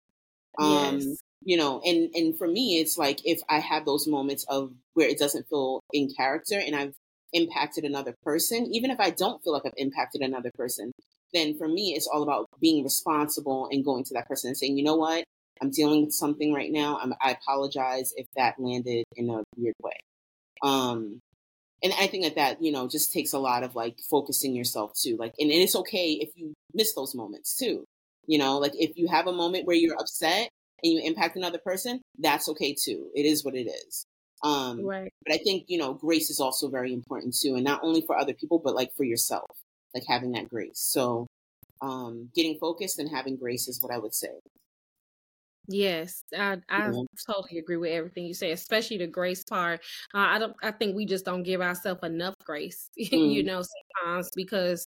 Um, 0.60 1.00
yes. 1.00 1.18
You 1.46 1.58
know, 1.58 1.82
and 1.86 2.10
and 2.16 2.38
for 2.38 2.48
me, 2.48 2.80
it's 2.80 2.98
like 2.98 3.26
if 3.26 3.42
I 3.50 3.60
have 3.60 3.86
those 3.86 4.08
moments 4.08 4.46
of 4.50 4.72
where 4.94 5.08
it 5.08 5.20
doesn't 5.20 5.48
feel 5.50 5.82
in 5.92 6.10
character, 6.16 6.60
and 6.60 6.76
I've 6.76 6.94
impacted 7.34 7.84
another 7.84 8.16
person, 8.24 8.68
even 8.72 8.92
if 8.92 9.00
I 9.00 9.10
don't 9.10 9.44
feel 9.44 9.54
like 9.54 9.66
I've 9.66 9.74
impacted 9.78 10.22
another 10.22 10.52
person, 10.56 10.92
then 11.34 11.58
for 11.58 11.68
me, 11.68 11.94
it's 11.96 12.08
all 12.12 12.24
about 12.24 12.48
being 12.62 12.84
responsible 12.84 13.68
and 13.72 13.84
going 13.84 14.04
to 14.06 14.14
that 14.14 14.28
person 14.28 14.50
and 14.50 14.58
saying, 14.58 14.78
you 14.78 14.84
know 14.84 14.96
what, 14.96 15.24
I'm 15.62 15.72
dealing 15.72 16.06
with 16.06 16.14
something 16.14 16.54
right 16.54 16.72
now. 16.72 17.00
I'm, 17.02 17.14
i 17.22 17.32
apologize 17.32 18.14
if 18.16 18.28
that 18.36 18.60
landed 18.60 19.04
in 19.16 19.30
a 19.30 19.44
weird 19.58 19.76
way. 19.82 20.00
Um, 20.62 21.20
and 21.84 21.94
I 22.00 22.08
think 22.08 22.24
that 22.24 22.36
that, 22.36 22.64
you 22.64 22.72
know, 22.72 22.88
just 22.88 23.12
takes 23.12 23.34
a 23.34 23.40
lot 23.40 23.64
of 23.64 23.76
like 23.76 23.98
focusing 24.10 24.56
yourself 24.56 24.94
too. 24.96 25.18
Like, 25.18 25.34
and, 25.40 25.52
and 25.52 25.62
it's 25.62 25.76
okay 25.76 26.12
if 26.14 26.30
you 26.36 26.54
miss 26.74 26.94
those 26.94 27.14
moments 27.16 27.58
too. 27.58 27.84
You 28.26 28.38
know, 28.38 28.58
like 28.58 28.74
if 28.76 28.98
you 28.98 29.08
have 29.10 29.28
a 29.28 29.34
moment 29.34 29.66
where 29.66 29.76
you're 29.76 30.00
upset 30.00 30.50
and 30.84 30.94
you 30.94 31.02
impact 31.04 31.36
another 31.36 31.60
person, 31.60 32.02
that's 32.20 32.50
okay 32.50 32.74
too. 32.74 33.10
It 33.16 33.26
is 33.26 33.44
what 33.44 33.56
it 33.56 33.68
is. 33.68 34.06
Um, 34.44 34.86
right. 34.86 35.12
But 35.26 35.36
I 35.36 35.38
think, 35.38 35.66
you 35.68 35.78
know, 35.78 35.94
grace 35.94 36.30
is 36.30 36.40
also 36.40 36.70
very 36.70 36.94
important 36.94 37.36
too. 37.42 37.56
And 37.56 37.64
not 37.64 37.82
only 37.84 38.02
for 38.02 38.18
other 38.18 38.34
people, 38.34 38.60
but 38.60 38.76
like 38.76 38.94
for 38.96 39.06
yourself, 39.06 39.50
like 39.94 40.04
having 40.08 40.34
that 40.34 40.50
grace. 40.50 40.80
So 40.80 41.28
um, 41.82 42.30
getting 42.36 42.58
focused 42.60 43.00
and 43.00 43.10
having 43.10 43.38
grace 43.38 43.68
is 43.68 43.82
what 43.82 43.94
I 43.94 43.98
would 43.98 44.14
say. 44.14 44.30
Yes, 45.70 46.24
I 46.38 46.58
I 46.68 46.90
yeah. 46.90 47.04
totally 47.26 47.58
agree 47.58 47.78
with 47.78 47.92
everything 47.92 48.26
you 48.26 48.34
say, 48.34 48.52
especially 48.52 48.98
the 48.98 49.08
grace 49.08 49.46
part. 49.46 49.80
Uh, 50.14 50.18
I 50.18 50.38
don't. 50.38 50.54
I 50.62 50.72
think 50.72 50.94
we 50.94 51.06
just 51.06 51.24
don't 51.24 51.44
give 51.44 51.62
ourselves 51.62 52.02
enough 52.04 52.36
grace, 52.44 52.90
mm. 53.00 53.34
you 53.34 53.44
know, 53.44 53.62
sometimes 53.62 54.30
because 54.36 54.86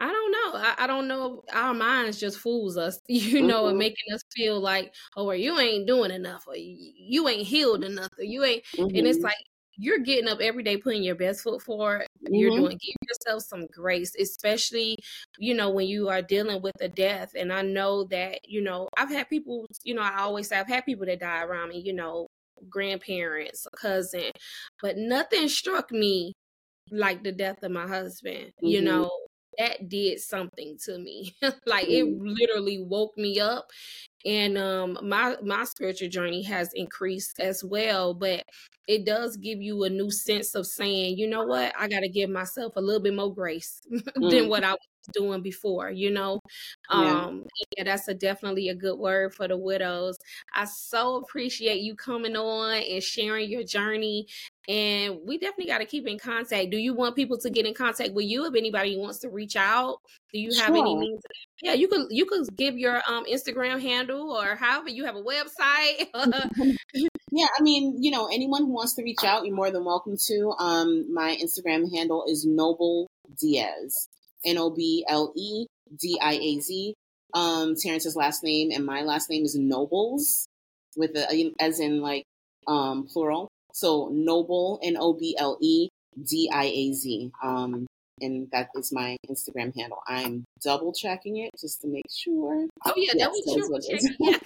I 0.00 0.12
don't 0.12 0.32
know. 0.32 0.60
I, 0.60 0.74
I, 0.78 0.86
don't 0.86 1.08
know. 1.08 1.42
Our 1.52 1.72
minds 1.72 2.20
just 2.20 2.38
fools 2.38 2.76
us, 2.76 3.00
you 3.08 3.42
know, 3.42 3.62
mm-hmm. 3.62 3.70
and 3.70 3.78
making 3.78 4.12
us 4.14 4.22
feel 4.34 4.60
like, 4.60 4.94
oh, 5.16 5.24
well, 5.24 5.36
you 5.36 5.58
ain't 5.58 5.86
doing 5.86 6.10
enough, 6.10 6.44
or 6.46 6.54
you 6.56 7.28
ain't 7.28 7.46
healed 7.46 7.84
enough, 7.84 8.10
or 8.18 8.24
you 8.24 8.44
ain't. 8.44 8.62
Mm-hmm. 8.76 8.96
And 8.96 9.06
it's 9.06 9.18
mm-hmm. 9.18 9.26
like 9.26 9.36
you're 9.78 9.98
getting 9.98 10.28
up 10.28 10.40
every 10.40 10.62
day, 10.62 10.76
putting 10.76 11.02
your 11.02 11.14
best 11.14 11.42
foot 11.42 11.62
forward. 11.62 12.06
Mm-hmm. 12.24 12.34
You're 12.34 12.50
doing. 12.50 12.78
Give 12.78 12.96
yourself 13.08 13.42
some 13.42 13.66
grace, 13.72 14.14
especially 14.18 14.96
you 15.38 15.54
know 15.54 15.70
when 15.70 15.86
you 15.86 16.08
are 16.08 16.22
dealing 16.22 16.62
with 16.62 16.74
a 16.80 16.88
death. 16.88 17.32
And 17.36 17.52
I 17.52 17.62
know 17.62 18.04
that 18.04 18.40
you 18.48 18.62
know 18.62 18.88
I've 18.96 19.10
had 19.10 19.28
people. 19.28 19.66
You 19.84 19.94
know, 19.94 20.02
I 20.02 20.20
always 20.20 20.48
say 20.48 20.58
I've 20.58 20.68
had 20.68 20.84
people 20.84 21.06
that 21.06 21.20
die 21.20 21.42
around 21.42 21.70
me. 21.70 21.80
You 21.80 21.94
know, 21.94 22.26
grandparents, 22.68 23.66
cousin, 23.76 24.30
but 24.82 24.96
nothing 24.96 25.48
struck 25.48 25.90
me 25.90 26.32
like 26.90 27.22
the 27.22 27.32
death 27.32 27.62
of 27.62 27.70
my 27.70 27.86
husband. 27.86 28.46
Mm-hmm. 28.46 28.66
You 28.66 28.82
know, 28.82 29.10
that 29.58 29.88
did 29.88 30.20
something 30.20 30.76
to 30.84 30.98
me. 30.98 31.34
like 31.66 31.88
it 31.88 32.04
literally 32.04 32.82
woke 32.82 33.16
me 33.16 33.40
up 33.40 33.70
and 34.26 34.58
um 34.58 34.98
my 35.02 35.36
my 35.42 35.64
spiritual 35.64 36.08
journey 36.08 36.42
has 36.42 36.70
increased 36.74 37.38
as 37.38 37.62
well 37.64 38.12
but 38.12 38.42
it 38.88 39.06
does 39.06 39.36
give 39.36 39.60
you 39.60 39.84
a 39.84 39.90
new 39.90 40.10
sense 40.10 40.54
of 40.54 40.66
saying 40.66 41.16
you 41.16 41.28
know 41.28 41.44
what 41.44 41.72
i 41.78 41.86
got 41.86 42.00
to 42.00 42.08
give 42.08 42.28
myself 42.28 42.72
a 42.76 42.80
little 42.80 43.00
bit 43.00 43.14
more 43.14 43.32
grace 43.32 43.80
mm. 43.92 44.30
than 44.30 44.48
what 44.48 44.64
i 44.64 44.72
was 44.72 44.78
doing 45.14 45.40
before 45.40 45.88
you 45.90 46.10
know 46.10 46.40
um 46.90 47.44
yeah. 47.44 47.64
yeah 47.78 47.84
that's 47.84 48.08
a 48.08 48.14
definitely 48.14 48.68
a 48.68 48.74
good 48.74 48.98
word 48.98 49.32
for 49.32 49.46
the 49.46 49.56
widows 49.56 50.16
i 50.52 50.64
so 50.64 51.16
appreciate 51.16 51.80
you 51.80 51.94
coming 51.94 52.34
on 52.34 52.74
and 52.74 53.02
sharing 53.02 53.48
your 53.48 53.62
journey 53.62 54.26
and 54.68 55.20
we 55.24 55.38
definitely 55.38 55.66
got 55.66 55.78
to 55.78 55.84
keep 55.84 56.08
in 56.08 56.18
contact. 56.18 56.70
Do 56.70 56.76
you 56.76 56.92
want 56.92 57.14
people 57.14 57.38
to 57.38 57.50
get 57.50 57.66
in 57.66 57.74
contact 57.74 58.12
with 58.14 58.24
you 58.26 58.46
if 58.46 58.54
anybody 58.54 58.96
wants 58.98 59.18
to 59.20 59.28
reach 59.28 59.54
out? 59.54 59.98
Do 60.32 60.40
you 60.40 60.50
have 60.58 60.66
sure. 60.66 60.76
any 60.76 60.96
means? 60.96 61.22
Yeah, 61.62 61.74
you 61.74 61.86
could 61.88 62.06
you 62.10 62.26
could 62.26 62.54
give 62.56 62.76
your 62.76 62.96
um 63.08 63.24
Instagram 63.26 63.80
handle 63.80 64.32
or 64.32 64.56
however 64.56 64.90
you 64.90 65.04
have 65.04 65.14
a 65.14 65.22
website. 65.22 66.08
yeah, 67.30 67.46
I 67.58 67.62
mean, 67.62 68.02
you 68.02 68.10
know, 68.10 68.26
anyone 68.26 68.62
who 68.62 68.72
wants 68.72 68.94
to 68.94 69.02
reach 69.02 69.22
out, 69.24 69.46
you're 69.46 69.54
more 69.54 69.70
than 69.70 69.84
welcome 69.84 70.16
to. 70.26 70.50
Um, 70.58 71.12
my 71.14 71.36
Instagram 71.40 71.92
handle 71.94 72.24
is 72.28 72.44
Noble 72.44 73.08
Diaz, 73.40 74.08
N 74.44 74.58
O 74.58 74.70
B 74.70 75.04
L 75.08 75.32
E 75.36 75.66
D 75.98 76.18
I 76.20 76.34
A 76.34 76.60
Z. 76.60 76.94
Um, 77.34 77.74
Terrence's 77.76 78.16
last 78.16 78.42
name 78.42 78.70
and 78.72 78.84
my 78.84 79.02
last 79.02 79.30
name 79.30 79.44
is 79.44 79.54
Nobles, 79.54 80.48
with 80.96 81.16
a 81.16 81.52
as 81.60 81.78
in 81.78 82.00
like 82.00 82.24
um 82.66 83.06
plural. 83.06 83.48
So 83.76 84.08
Noble, 84.10 84.80
N 84.82 84.96
O 84.98 85.12
B 85.12 85.36
L 85.38 85.58
E 85.60 85.90
D 86.24 86.50
I 86.50 86.64
A 86.64 86.92
Z. 86.94 87.30
Um, 87.42 87.86
and 88.22 88.48
that 88.50 88.70
is 88.74 88.90
my 88.90 89.18
Instagram 89.28 89.76
handle. 89.76 89.98
I'm 90.08 90.46
double 90.64 90.94
checking 90.94 91.36
it 91.36 91.50
just 91.60 91.82
to 91.82 91.88
make 91.88 92.06
sure. 92.10 92.66
Oh 92.86 92.94
yeah, 92.96 93.12
yes, 93.14 93.28
was 93.44 93.86
check. 93.86 94.00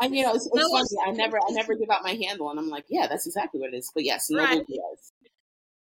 I 0.00 0.08
mean, 0.08 0.26
it's, 0.28 0.46
it's 0.52 0.70
funny. 0.70 1.08
I 1.08 1.12
never, 1.12 1.38
I 1.38 1.50
never 1.52 1.74
give 1.74 1.88
out 1.88 2.02
my 2.02 2.12
handle, 2.12 2.50
and 2.50 2.60
I'm 2.60 2.68
like, 2.68 2.84
yeah, 2.90 3.06
that's 3.06 3.26
exactly 3.26 3.58
what 3.58 3.72
it 3.72 3.78
is. 3.78 3.90
But 3.94 4.04
yes, 4.04 4.28
Noble 4.28 4.44
right. 4.44 4.66
Diaz. 4.66 5.12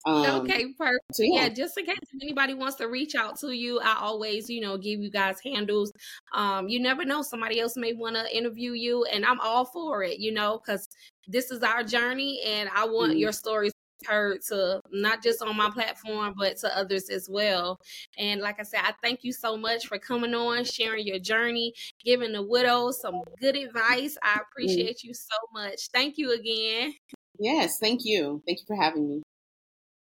Um, 0.06 0.42
okay, 0.42 0.66
perfect. 0.76 1.04
So 1.12 1.22
yeah. 1.22 1.42
yeah. 1.42 1.48
just 1.48 1.78
in 1.78 1.86
case 1.86 1.96
if 2.00 2.22
anybody 2.22 2.54
wants 2.54 2.76
to 2.76 2.88
reach 2.88 3.14
out 3.14 3.38
to 3.40 3.52
you, 3.52 3.80
I 3.80 3.96
always, 4.00 4.50
you 4.50 4.60
know, 4.60 4.76
give 4.76 5.00
you 5.00 5.10
guys 5.10 5.38
handles. 5.42 5.92
Um, 6.34 6.68
you 6.68 6.80
never 6.80 7.04
know, 7.04 7.22
somebody 7.22 7.60
else 7.60 7.76
may 7.76 7.94
want 7.94 8.16
to 8.16 8.36
interview 8.36 8.72
you, 8.72 9.04
and 9.04 9.24
I'm 9.24 9.40
all 9.40 9.64
for 9.64 10.02
it, 10.02 10.18
you 10.18 10.32
know, 10.32 10.60
because 10.64 10.86
this 11.26 11.50
is 11.50 11.62
our 11.62 11.82
journey, 11.82 12.42
and 12.46 12.68
I 12.74 12.84
want 12.84 13.12
mm-hmm. 13.12 13.20
your 13.20 13.32
stories 13.32 13.72
heard 14.06 14.40
to 14.48 14.80
not 14.92 15.22
just 15.22 15.40
on 15.40 15.56
my 15.56 15.70
platform 15.70 16.34
but 16.36 16.56
to 16.58 16.76
others 16.76 17.08
as 17.08 17.28
well 17.30 17.78
and 18.18 18.40
like 18.40 18.60
i 18.60 18.62
said 18.62 18.80
i 18.82 18.92
thank 19.02 19.20
you 19.22 19.32
so 19.32 19.56
much 19.56 19.86
for 19.86 19.98
coming 19.98 20.34
on 20.34 20.64
sharing 20.64 21.06
your 21.06 21.18
journey 21.18 21.72
giving 22.04 22.32
the 22.32 22.42
widows 22.42 23.00
some 23.00 23.14
good 23.40 23.56
advice 23.56 24.16
i 24.22 24.36
mm. 24.36 24.40
appreciate 24.42 24.98
mm-hmm. 24.98 25.08
you 25.08 25.14
so 25.14 25.36
much 25.54 25.88
thank 25.92 26.18
you 26.18 26.32
again 26.32 26.92
yes 27.38 27.78
thank 27.80 28.00
you 28.04 28.42
thank 28.46 28.58
you 28.58 28.64
for 28.66 28.76
having 28.76 29.08
me 29.08 29.22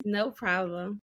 no 0.06 0.32
problem. 0.32 1.02